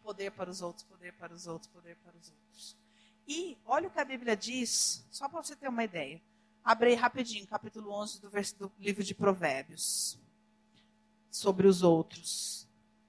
[0.00, 2.76] Poder para os outros, poder para os outros, poder para os outros.
[3.26, 6.20] E olha o que a Bíblia diz, só para você ter uma ideia.
[6.64, 10.18] Abre rapidinho, capítulo 11 do, do livro de Provérbios.
[11.30, 12.68] Sobre os outros.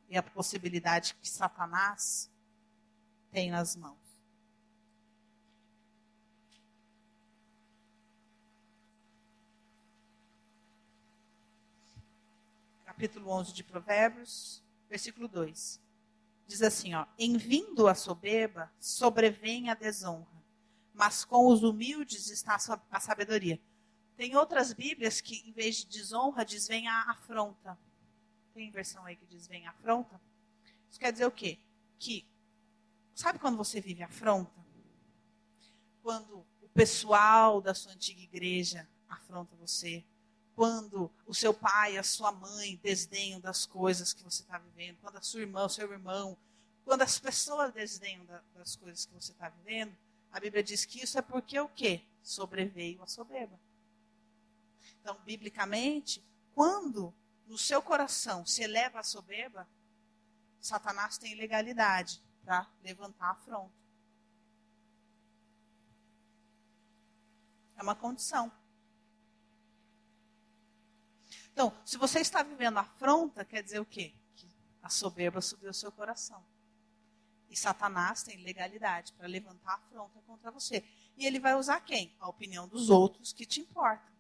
[0.09, 2.29] E a possibilidade que Satanás
[3.31, 3.97] tem nas mãos.
[12.85, 15.81] Capítulo 11 de Provérbios, versículo 2
[16.52, 20.43] diz assim, ó, em vindo a soberba, sobrevém a desonra,
[20.93, 22.58] mas com os humildes está
[22.91, 23.60] a sabedoria.
[24.18, 27.80] Tem outras Bíblias que, em vez de desonra, diz vem a afronta.
[28.54, 30.22] Tem versão aí que diz vem a afronta?
[30.89, 31.58] Isso quer dizer o quê?
[31.97, 32.28] Que,
[33.16, 34.60] sabe quando você vive afronta?
[36.04, 40.04] Quando o pessoal da sua antiga igreja afronta você,
[40.56, 45.18] quando o seu pai, a sua mãe desdenham das coisas que você está vivendo, quando
[45.18, 46.38] a sua irmã, o seu irmão,
[46.84, 48.26] quando as pessoas desdenham
[48.56, 49.95] das coisas que você está vivendo,
[50.32, 52.02] a Bíblia diz que isso é porque o quê?
[52.22, 53.60] Sobreveio a soberba.
[55.02, 56.24] Então, biblicamente,
[56.54, 57.14] quando
[57.47, 59.68] no seu coração se eleva a soberba,
[60.60, 63.74] Satanás tem legalidade para levantar a afronta.
[67.76, 68.52] É uma condição.
[71.62, 74.16] Então, se você está vivendo afronta, quer dizer o quê?
[74.36, 74.49] Que
[74.82, 76.43] a soberba subiu ao seu coração.
[77.51, 80.84] E Satanás tem legalidade para levantar afronta contra você.
[81.16, 82.16] E ele vai usar quem?
[82.20, 84.12] A opinião dos outros que te importam.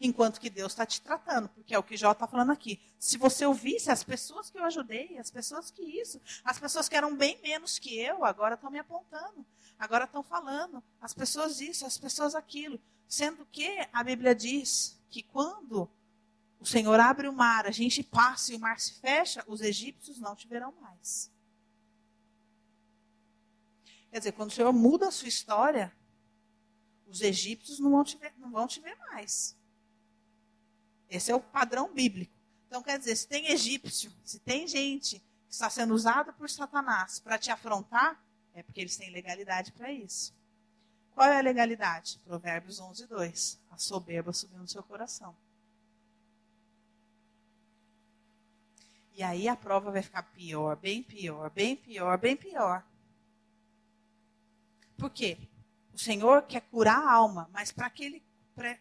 [0.00, 2.80] Enquanto que Deus está te tratando, porque é o que Jó está falando aqui.
[2.98, 6.96] Se você ouvisse as pessoas que eu ajudei, as pessoas que isso, as pessoas que
[6.96, 9.46] eram bem menos que eu, agora estão me apontando,
[9.78, 12.80] agora estão falando, as pessoas isso, as pessoas aquilo.
[13.12, 15.86] Sendo que a Bíblia diz que quando
[16.58, 20.18] o Senhor abre o mar, a gente passa e o mar se fecha, os egípcios
[20.18, 21.30] não te verão mais.
[24.10, 25.94] Quer dizer, quando o Senhor muda a sua história,
[27.06, 29.58] os egípcios não vão te ver, não vão te ver mais.
[31.06, 32.32] Esse é o padrão bíblico.
[32.66, 37.20] Então, quer dizer, se tem egípcio, se tem gente que está sendo usada por Satanás
[37.20, 38.18] para te afrontar,
[38.54, 40.34] é porque eles têm legalidade para isso.
[41.14, 42.18] Qual é a legalidade?
[42.24, 43.60] Provérbios 11, 2.
[43.70, 45.36] A soberba subiu no seu coração.
[49.14, 52.82] E aí a prova vai ficar pior, bem pior, bem pior, bem pior.
[54.96, 55.36] Por quê?
[55.92, 58.22] O Senhor quer curar a alma, mas para que ele,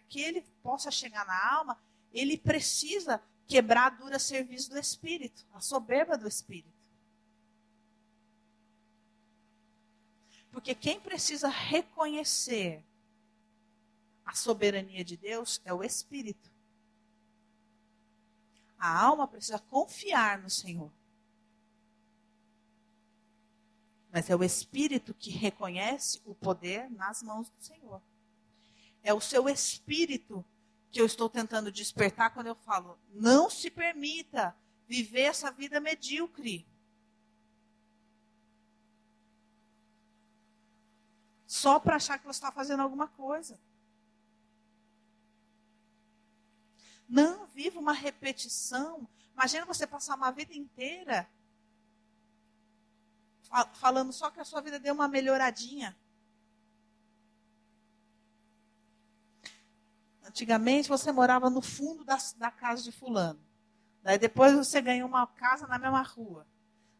[0.07, 1.77] que ele possa chegar na alma,
[2.13, 6.80] ele precisa quebrar a dura serviço do espírito, a soberba do espírito.
[10.51, 12.83] Porque quem precisa reconhecer
[14.25, 16.51] a soberania de Deus é o espírito.
[18.77, 20.91] A alma precisa confiar no Senhor.
[24.11, 28.01] Mas é o espírito que reconhece o poder nas mãos do Senhor.
[29.01, 30.43] É o seu espírito
[30.91, 34.55] que eu estou tentando despertar quando eu falo: não se permita
[34.87, 36.67] viver essa vida medíocre.
[41.51, 43.59] Só para achar que você está fazendo alguma coisa.
[47.09, 49.05] Não viva uma repetição.
[49.33, 51.29] Imagina você passar uma vida inteira
[53.73, 55.93] falando só que a sua vida deu uma melhoradinha.
[60.23, 63.45] Antigamente você morava no fundo da, da casa de fulano.
[64.01, 66.47] Daí depois você ganhou uma casa na mesma rua.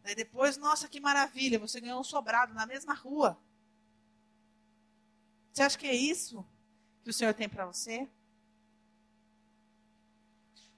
[0.04, 3.42] Daí depois, nossa, que maravilha, você ganhou um sobrado na mesma rua.
[5.52, 6.46] Você acha que é isso
[7.04, 8.08] que o Senhor tem para você?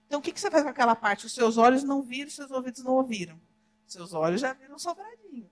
[0.07, 1.25] Então o que, que você faz com aquela parte?
[1.25, 3.39] Os seus olhos não viram, os seus ouvidos não ouviram.
[3.87, 5.49] Os seus olhos já viram sobradinho.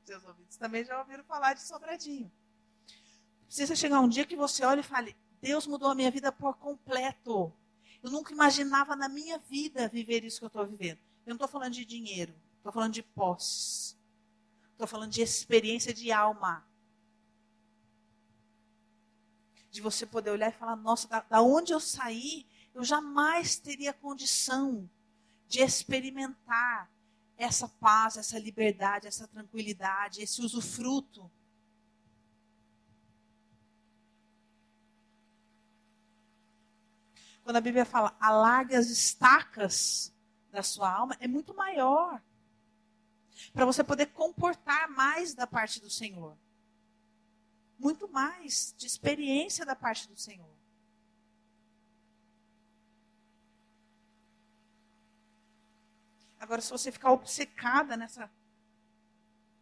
[0.00, 2.30] Os seus ouvidos também já ouviram falar de sobradinho.
[3.46, 6.56] Precisa chegar um dia que você olhe e fale: Deus mudou a minha vida por
[6.56, 7.52] completo.
[8.02, 10.98] Eu nunca imaginava na minha vida viver isso que eu estou vivendo.
[11.24, 13.96] Eu não estou falando de dinheiro, estou falando de posse.
[14.72, 16.64] Estou falando de experiência de alma.
[19.76, 23.92] De você poder olhar e falar: nossa, da, da onde eu saí, eu jamais teria
[23.92, 24.88] condição
[25.46, 26.90] de experimentar
[27.36, 31.30] essa paz, essa liberdade, essa tranquilidade, esse usufruto
[37.44, 40.10] quando a Bíblia fala alargue as estacas
[40.50, 42.22] da sua alma, é muito maior.
[43.52, 46.34] Para você poder comportar mais da parte do Senhor.
[47.78, 50.56] Muito mais de experiência da parte do Senhor.
[56.38, 58.30] Agora, se você ficar obcecada nessa,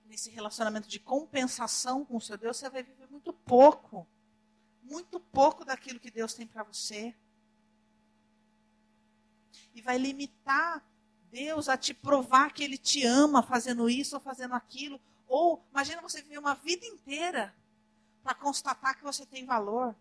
[0.06, 4.06] nesse relacionamento de compensação com o seu Deus, você vai viver muito pouco.
[4.82, 7.14] Muito pouco daquilo que Deus tem para você
[9.74, 10.82] e vai limitar
[11.30, 15.00] Deus a te provar que Ele te ama fazendo isso ou fazendo aquilo.
[15.26, 17.52] Ou, imagina você viver uma vida inteira
[18.24, 19.94] para constatar que você tem valor.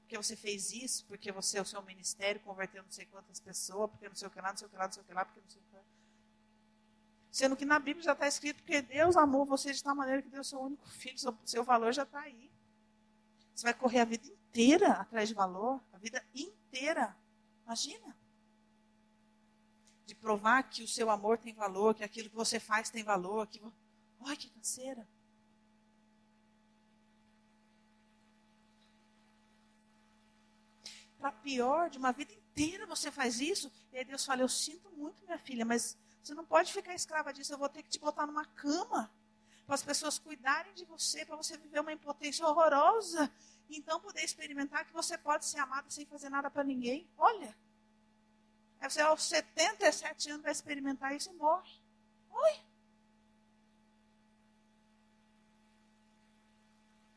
[0.00, 4.08] Porque você fez isso, porque você, o seu ministério, converteu não sei quantas pessoas, porque
[4.08, 5.24] não sei o que lá, não sei o que lá, não sei o que lá,
[5.24, 5.82] porque não sei o que lá.
[7.30, 10.28] Sendo que na Bíblia já está escrito que Deus amou você de tal maneira que
[10.28, 12.50] deu seu único filho, seu, seu valor já está aí.
[13.54, 17.16] Você vai correr a vida inteira atrás de valor, a vida inteira.
[17.64, 18.16] Imagina
[20.04, 23.46] de provar que o seu amor tem valor, que aquilo que você faz tem valor.
[23.46, 23.60] Que...
[24.20, 25.06] Olha que canseira.
[31.18, 34.90] Para pior, de uma vida inteira você faz isso, e aí Deus fala: Eu sinto
[34.90, 37.98] muito, minha filha, mas você não pode ficar escrava disso, eu vou ter que te
[37.98, 39.10] botar numa cama
[39.64, 43.30] para as pessoas cuidarem de você, para você viver uma impotência horrorosa,
[43.68, 47.08] e então poder experimentar que você pode ser amada sem fazer nada para ninguém.
[47.16, 47.56] Olha.
[48.80, 51.72] Aí você, aos 77 anos, vai experimentar isso e morre.
[52.30, 52.60] Oi.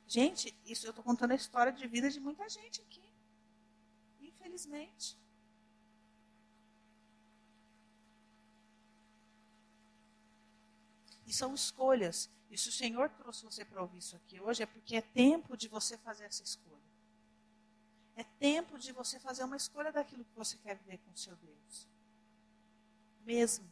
[0.07, 3.09] Gente, isso eu estou contando a história de vida de muita gente aqui.
[4.49, 5.15] Infelizmente.
[11.27, 12.29] E são escolhas.
[12.49, 15.55] E se o Senhor trouxe você para ouvir isso aqui hoje, é porque é tempo
[15.55, 16.79] de você fazer essa escolha.
[18.15, 21.35] É tempo de você fazer uma escolha daquilo que você quer viver com o seu
[21.35, 21.87] Deus.
[23.23, 23.69] Mesmo.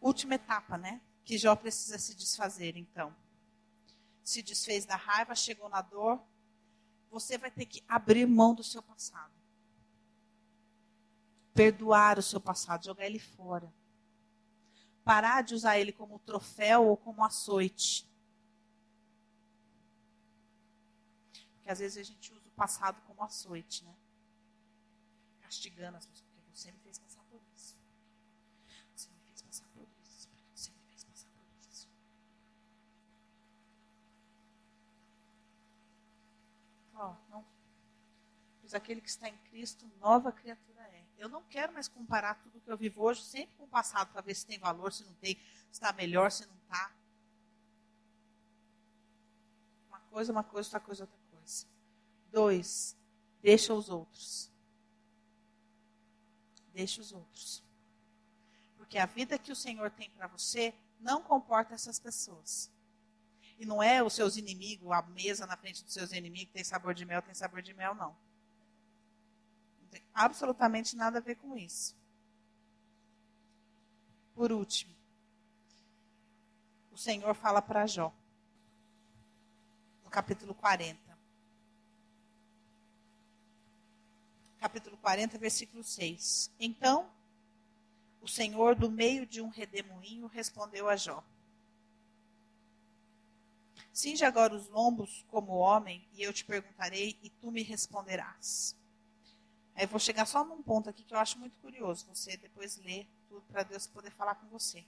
[0.00, 1.00] Última etapa, né?
[1.24, 3.14] Que Jó precisa se desfazer, então.
[4.30, 6.20] Se desfez da raiva, chegou na dor.
[7.10, 9.32] Você vai ter que abrir mão do seu passado.
[11.54, 13.72] Perdoar o seu passado, jogar ele fora.
[15.04, 18.08] Parar de usar ele como troféu ou como açoite
[21.68, 23.94] Porque às vezes a gente usa o passado como açoite, né?
[25.42, 27.76] Castigando as pessoas, porque você me fez passar por isso.
[28.96, 31.88] Você me fez passar por isso, porque você me fez passar por isso.
[36.98, 37.44] Ó, não.
[38.60, 41.06] pois aquele que está em Cristo, nova criatura é.
[41.16, 44.20] Eu não quero mais comparar tudo que eu vivo hoje sempre com o passado para
[44.20, 46.92] ver se tem valor, se não tem, se está melhor, se não está.
[49.88, 51.66] Uma coisa, uma coisa, outra coisa, outra coisa.
[52.32, 52.96] Dois,
[53.40, 54.50] deixa os outros.
[56.72, 57.62] Deixa os outros.
[58.76, 62.70] Porque a vida que o Senhor tem para você não comporta essas pessoas.
[63.58, 66.94] E não é os seus inimigos, a mesa na frente dos seus inimigos tem sabor
[66.94, 68.16] de mel, tem sabor de mel, não.
[69.80, 71.96] Não tem absolutamente nada a ver com isso.
[74.34, 74.94] Por último,
[76.92, 78.14] o Senhor fala para Jó,
[80.04, 81.08] no capítulo 40.
[84.60, 86.52] Capítulo 40, versículo 6.
[86.60, 87.10] Então,
[88.20, 91.24] o Senhor, do meio de um redemoinho, respondeu a Jó:
[93.98, 98.76] Cinge agora os lombos como homem, e eu te perguntarei, e tu me responderás.
[99.74, 102.06] Aí eu vou chegar só num ponto aqui que eu acho muito curioso.
[102.06, 104.84] Você depois lê tudo para Deus poder falar com você.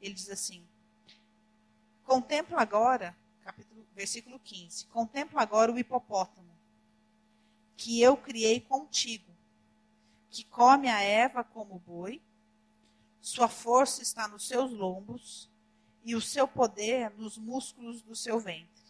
[0.00, 0.66] Ele diz assim:
[2.02, 6.50] Contempla agora, capítulo, versículo 15: Contempla agora o hipopótamo,
[7.76, 9.32] que eu criei contigo,
[10.28, 12.20] que come a Eva como boi,
[13.20, 15.48] sua força está nos seus lombos,
[16.04, 18.80] e o seu poder nos músculos do seu ventre.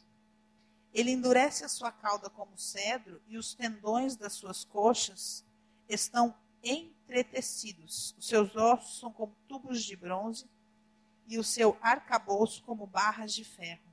[0.93, 5.45] Ele endurece a sua cauda como cedro e os tendões das suas coxas
[5.89, 8.15] estão entretecidos.
[8.19, 10.49] Os seus ossos são como tubos de bronze
[11.29, 13.89] e o seu arcabouço como barras de ferro.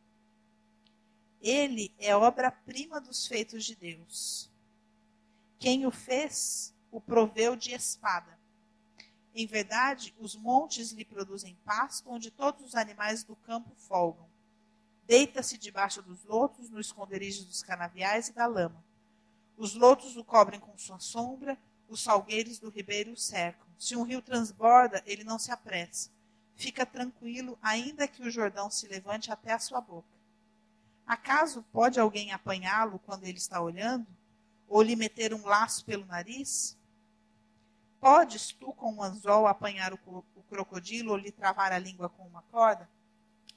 [1.40, 4.50] Ele é obra-prima dos feitos de Deus.
[5.60, 8.37] Quem o fez, o proveu de espada
[9.40, 14.28] em verdade, os montes lhe produzem pasto, onde todos os animais do campo folgam.
[15.06, 18.84] Deita-se debaixo dos lotos, no esconderijo dos canaviais e da lama.
[19.56, 21.56] Os lotos o cobrem com sua sombra,
[21.88, 23.68] os salgueiros do ribeiro o cercam.
[23.78, 26.10] Se um rio transborda, ele não se apressa.
[26.56, 30.18] Fica tranquilo, ainda que o Jordão se levante até a sua boca.
[31.06, 34.08] Acaso pode alguém apanhá-lo quando ele está olhando?
[34.68, 36.76] Ou lhe meter um laço pelo nariz?
[38.00, 40.00] Podes tu, com um anzol, apanhar o,
[40.36, 42.88] o crocodilo ou lhe travar a língua com uma corda?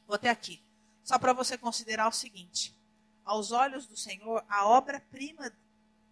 [0.06, 0.62] Vou até aqui.
[1.04, 2.74] Só para você considerar o seguinte:
[3.24, 5.52] aos olhos do Senhor, a obra-prima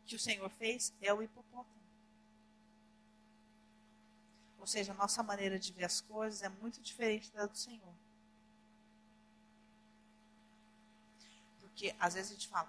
[0.06, 1.78] que o Senhor fez é o hipopótamo.
[4.58, 7.94] Ou seja, a nossa maneira de ver as coisas é muito diferente da do Senhor.
[11.60, 12.68] Porque às vezes a gente fala,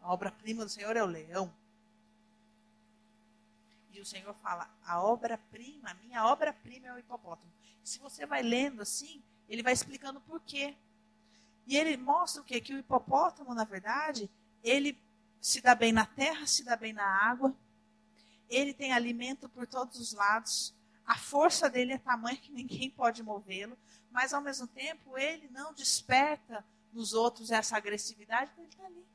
[0.00, 1.52] a obra-prima do Senhor é o leão.
[3.94, 7.52] E o Senhor fala: a obra-prima, a minha obra-prima é o hipopótamo.
[7.82, 10.76] Se você vai lendo assim, ele vai explicando por quê.
[11.66, 12.60] E ele mostra o quê?
[12.60, 14.28] Que o hipopótamo, na verdade,
[14.62, 14.98] ele
[15.40, 17.54] se dá bem na terra, se dá bem na água.
[18.48, 20.74] Ele tem alimento por todos os lados.
[21.06, 23.78] A força dele é tamanha que ninguém pode movê-lo.
[24.10, 29.06] Mas, ao mesmo tempo, ele não desperta nos outros essa agressividade, porque ele está ali.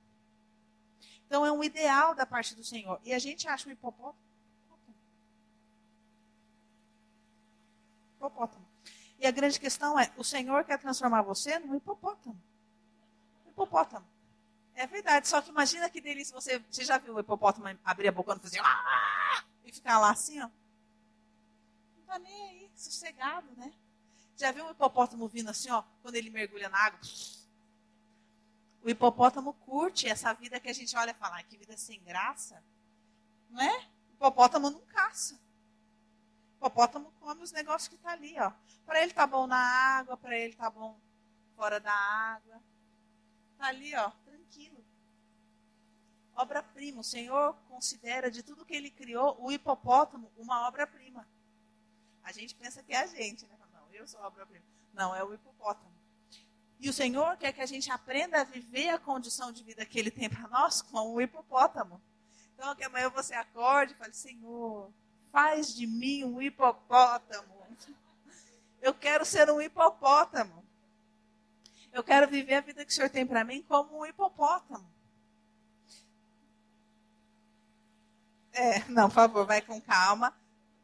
[1.25, 2.99] Então, é um ideal da parte do Senhor.
[3.03, 4.28] E a gente acha o hipopótamo
[8.20, 8.65] hipopótamo.
[9.17, 12.39] E a grande questão é: o Senhor quer transformar você num hipopótamo.
[13.47, 14.05] Hipopótamo.
[14.76, 16.59] É verdade, só que imagina que delícia você.
[16.70, 18.59] Você já viu o hipopótamo abrir a boca e fazer.
[18.63, 19.43] Ah!
[19.63, 20.49] E ficar lá assim, ó?
[21.97, 23.74] Não tá nem aí, sossegado, né?
[24.38, 26.99] Já viu um hipopótamo vindo assim, ó, quando ele mergulha na água?
[28.82, 32.63] O hipopótamo curte essa vida que a gente olha e fala, que vida sem graça.
[33.49, 33.80] Não é?
[34.11, 35.38] O hipopótamo não caça
[36.60, 38.51] hipopótamo come os negócios que está ali, ó.
[38.86, 40.99] Para ele tá bom na água, para ele tá bom
[41.55, 42.62] fora da água.
[43.57, 44.84] Tá ali, ó, tranquilo.
[46.36, 46.99] Obra-prima.
[46.99, 51.26] O Senhor considera de tudo que ele criou o hipopótamo uma obra-prima.
[52.24, 53.57] A gente pensa que é a gente, né?
[53.74, 54.66] Não, eu sou obra-prima.
[54.93, 55.97] Não, é o hipopótamo.
[56.78, 59.97] E o Senhor quer que a gente aprenda a viver a condição de vida que
[59.97, 62.01] Ele tem para nós com o hipopótamo.
[62.53, 64.91] Então, que amanhã você acorde e fale, Senhor,
[65.32, 67.59] Faz de mim um hipopótamo.
[68.82, 70.63] Eu quero ser um hipopótamo.
[71.91, 74.88] Eu quero viver a vida que o Senhor tem para mim como um hipopótamo.
[78.53, 80.34] É, não, por favor, vai com calma.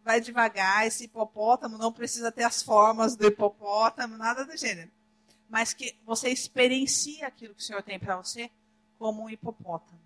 [0.03, 0.85] Vai devagar.
[0.85, 4.91] Esse hipopótamo não precisa ter as formas do hipopótamo, nada do gênero.
[5.49, 8.51] Mas que você experiencie aquilo que o Senhor tem para você
[8.97, 10.04] como um hipopótamo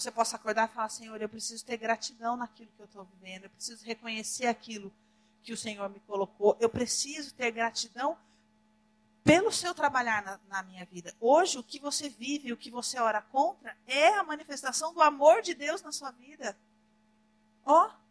[0.00, 3.44] você possa acordar e falar: Senhor, eu preciso ter gratidão naquilo que eu estou vivendo,
[3.44, 4.92] eu preciso reconhecer aquilo
[5.42, 8.18] que o Senhor me colocou, eu preciso ter gratidão
[9.24, 11.14] pelo seu trabalhar na, na, minha vida.
[11.20, 15.42] Hoje, o que você vive, o que você ora contra, é a manifestação do amor
[15.42, 16.56] de Deus na sua vida.
[17.64, 17.86] Ó.
[17.86, 18.06] Oh.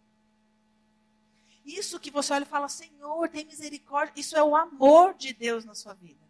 [1.65, 4.13] Isso que você olha e fala, Senhor, tem misericórdia.
[4.15, 6.23] Isso é o amor de Deus na sua vida.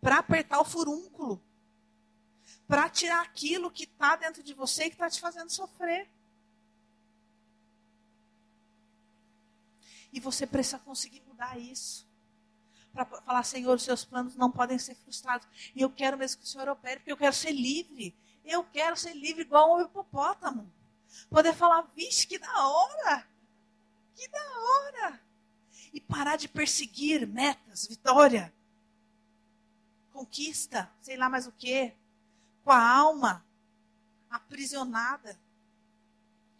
[0.00, 1.42] Para apertar o furúnculo.
[2.66, 6.08] Para tirar aquilo que está dentro de você e que está te fazendo sofrer.
[10.12, 12.06] E você precisa conseguir mudar isso.
[12.92, 15.46] Para falar, Senhor, os seus planos não podem ser frustrados.
[15.74, 18.16] E eu quero mesmo que o Senhor opere, porque eu quero ser livre.
[18.44, 20.72] Eu quero ser livre igual um hipopótamo.
[21.28, 23.26] Poder falar, vixe, que da hora!
[24.14, 25.20] Que da hora!
[25.92, 28.52] E parar de perseguir metas, vitória,
[30.12, 31.94] conquista, sei lá mais o quê,
[32.64, 33.46] com a alma
[34.30, 35.38] aprisionada,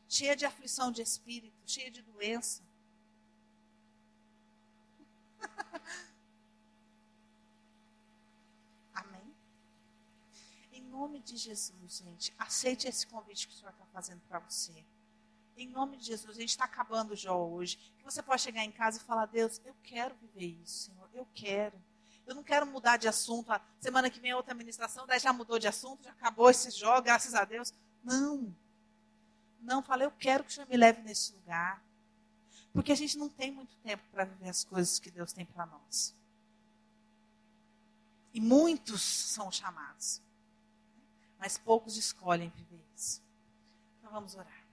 [0.06, 2.62] cheia de aflição de espírito, cheia de doença.
[8.94, 9.34] Amém?
[10.72, 14.84] Em nome de Jesus, gente, aceite esse convite que o Senhor está fazendo para você.
[15.56, 17.78] Em nome de Jesus, a gente está acabando já hoje.
[17.96, 21.26] Que você pode chegar em casa e falar: Deus, eu quero viver isso, Senhor, eu
[21.34, 21.80] quero.
[22.26, 23.52] Eu não quero mudar de assunto.
[23.52, 26.70] A semana que vem é outra administração, daí já mudou de assunto, já acabou esse
[26.70, 27.72] jogo, graças a Deus.
[28.02, 28.54] Não.
[29.60, 31.82] Não, falei, eu quero que o Senhor me leve nesse lugar.
[32.72, 35.64] Porque a gente não tem muito tempo para viver as coisas que Deus tem para
[35.66, 36.14] nós.
[38.32, 40.20] E muitos são chamados.
[41.38, 43.22] Mas poucos escolhem viver isso.
[43.98, 44.63] Então vamos orar.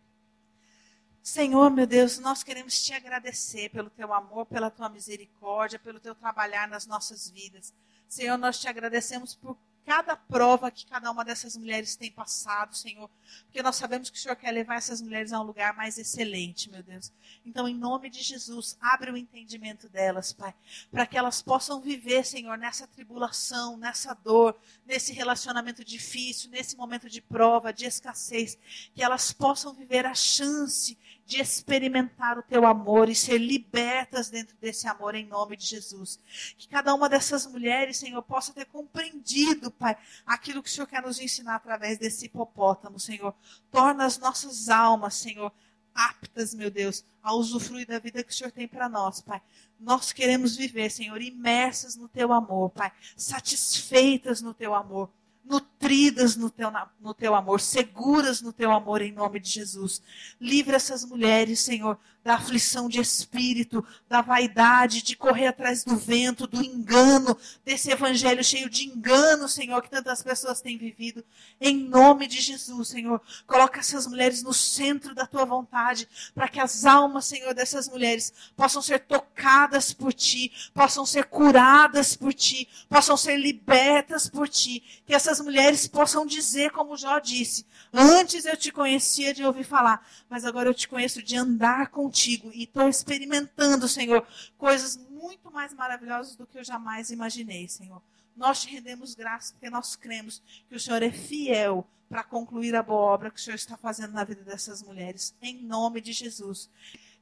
[1.24, 6.16] Senhor, meu Deus, nós queremos te agradecer pelo teu amor, pela tua misericórdia, pelo teu
[6.16, 7.74] trabalhar nas nossas vidas.
[8.08, 9.56] Senhor, nós te agradecemos por
[9.86, 13.10] cada prova que cada uma dessas mulheres tem passado, Senhor,
[13.46, 16.70] porque nós sabemos que o Senhor quer levar essas mulheres a um lugar mais excelente,
[16.70, 17.12] meu Deus.
[17.46, 20.54] Então, em nome de Jesus, abre o entendimento delas, Pai,
[20.92, 24.56] para que elas possam viver, Senhor, nessa tribulação, nessa dor,
[24.86, 28.58] nesse relacionamento difícil, nesse momento de prova, de escassez,
[28.94, 34.56] que elas possam viver a chance de experimentar o teu amor e ser libertas dentro
[34.58, 36.20] desse amor em nome de Jesus.
[36.58, 41.02] Que cada uma dessas mulheres, Senhor, possa ter compreendido, Pai, aquilo que o Senhor quer
[41.02, 43.34] nos ensinar através desse hipopótamo, Senhor.
[43.72, 45.52] Torna as nossas almas, Senhor,
[45.94, 49.42] aptas, meu Deus, a usufruir da vida que o Senhor tem para nós, Pai.
[49.80, 55.10] Nós queremos viver, Senhor, imersas no teu amor, Pai, satisfeitas no teu amor
[55.44, 56.70] nutridas no teu,
[57.00, 60.02] no teu amor, seguras no teu amor, em nome de Jesus.
[60.40, 66.46] Livra essas mulheres, Senhor, da aflição de espírito, da vaidade, de correr atrás do vento,
[66.46, 71.24] do engano, desse evangelho cheio de engano, Senhor, que tantas pessoas têm vivido.
[71.60, 76.60] Em nome de Jesus, Senhor, coloca essas mulheres no centro da tua vontade, para que
[76.60, 82.68] as almas, Senhor, dessas mulheres possam ser tocadas por ti, possam ser curadas por ti,
[82.88, 88.56] possam ser libertas por ti, que essas mulheres possam dizer, como Jó disse: Antes eu
[88.56, 92.90] te conhecia de ouvir falar, mas agora eu te conheço de andar contigo e estou
[92.90, 98.02] experimentando, Senhor, coisas muito mais maravilhosas do que eu jamais imaginei, Senhor.
[98.36, 102.84] Nós te rendemos graças porque nós cremos que o Senhor é fiel para concluir a
[102.84, 105.34] boa obra que o Senhor está fazendo na vida dessas mulheres.
[105.42, 106.70] Em nome de Jesus.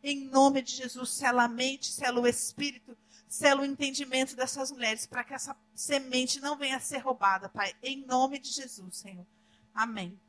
[0.01, 5.05] Em nome de Jesus, sela a mente, sela o espírito sela o entendimento dessas mulheres,
[5.05, 7.75] para que essa semente não venha a ser roubada, Pai.
[7.83, 9.23] Em nome de Jesus, Senhor.
[9.71, 10.19] Amém.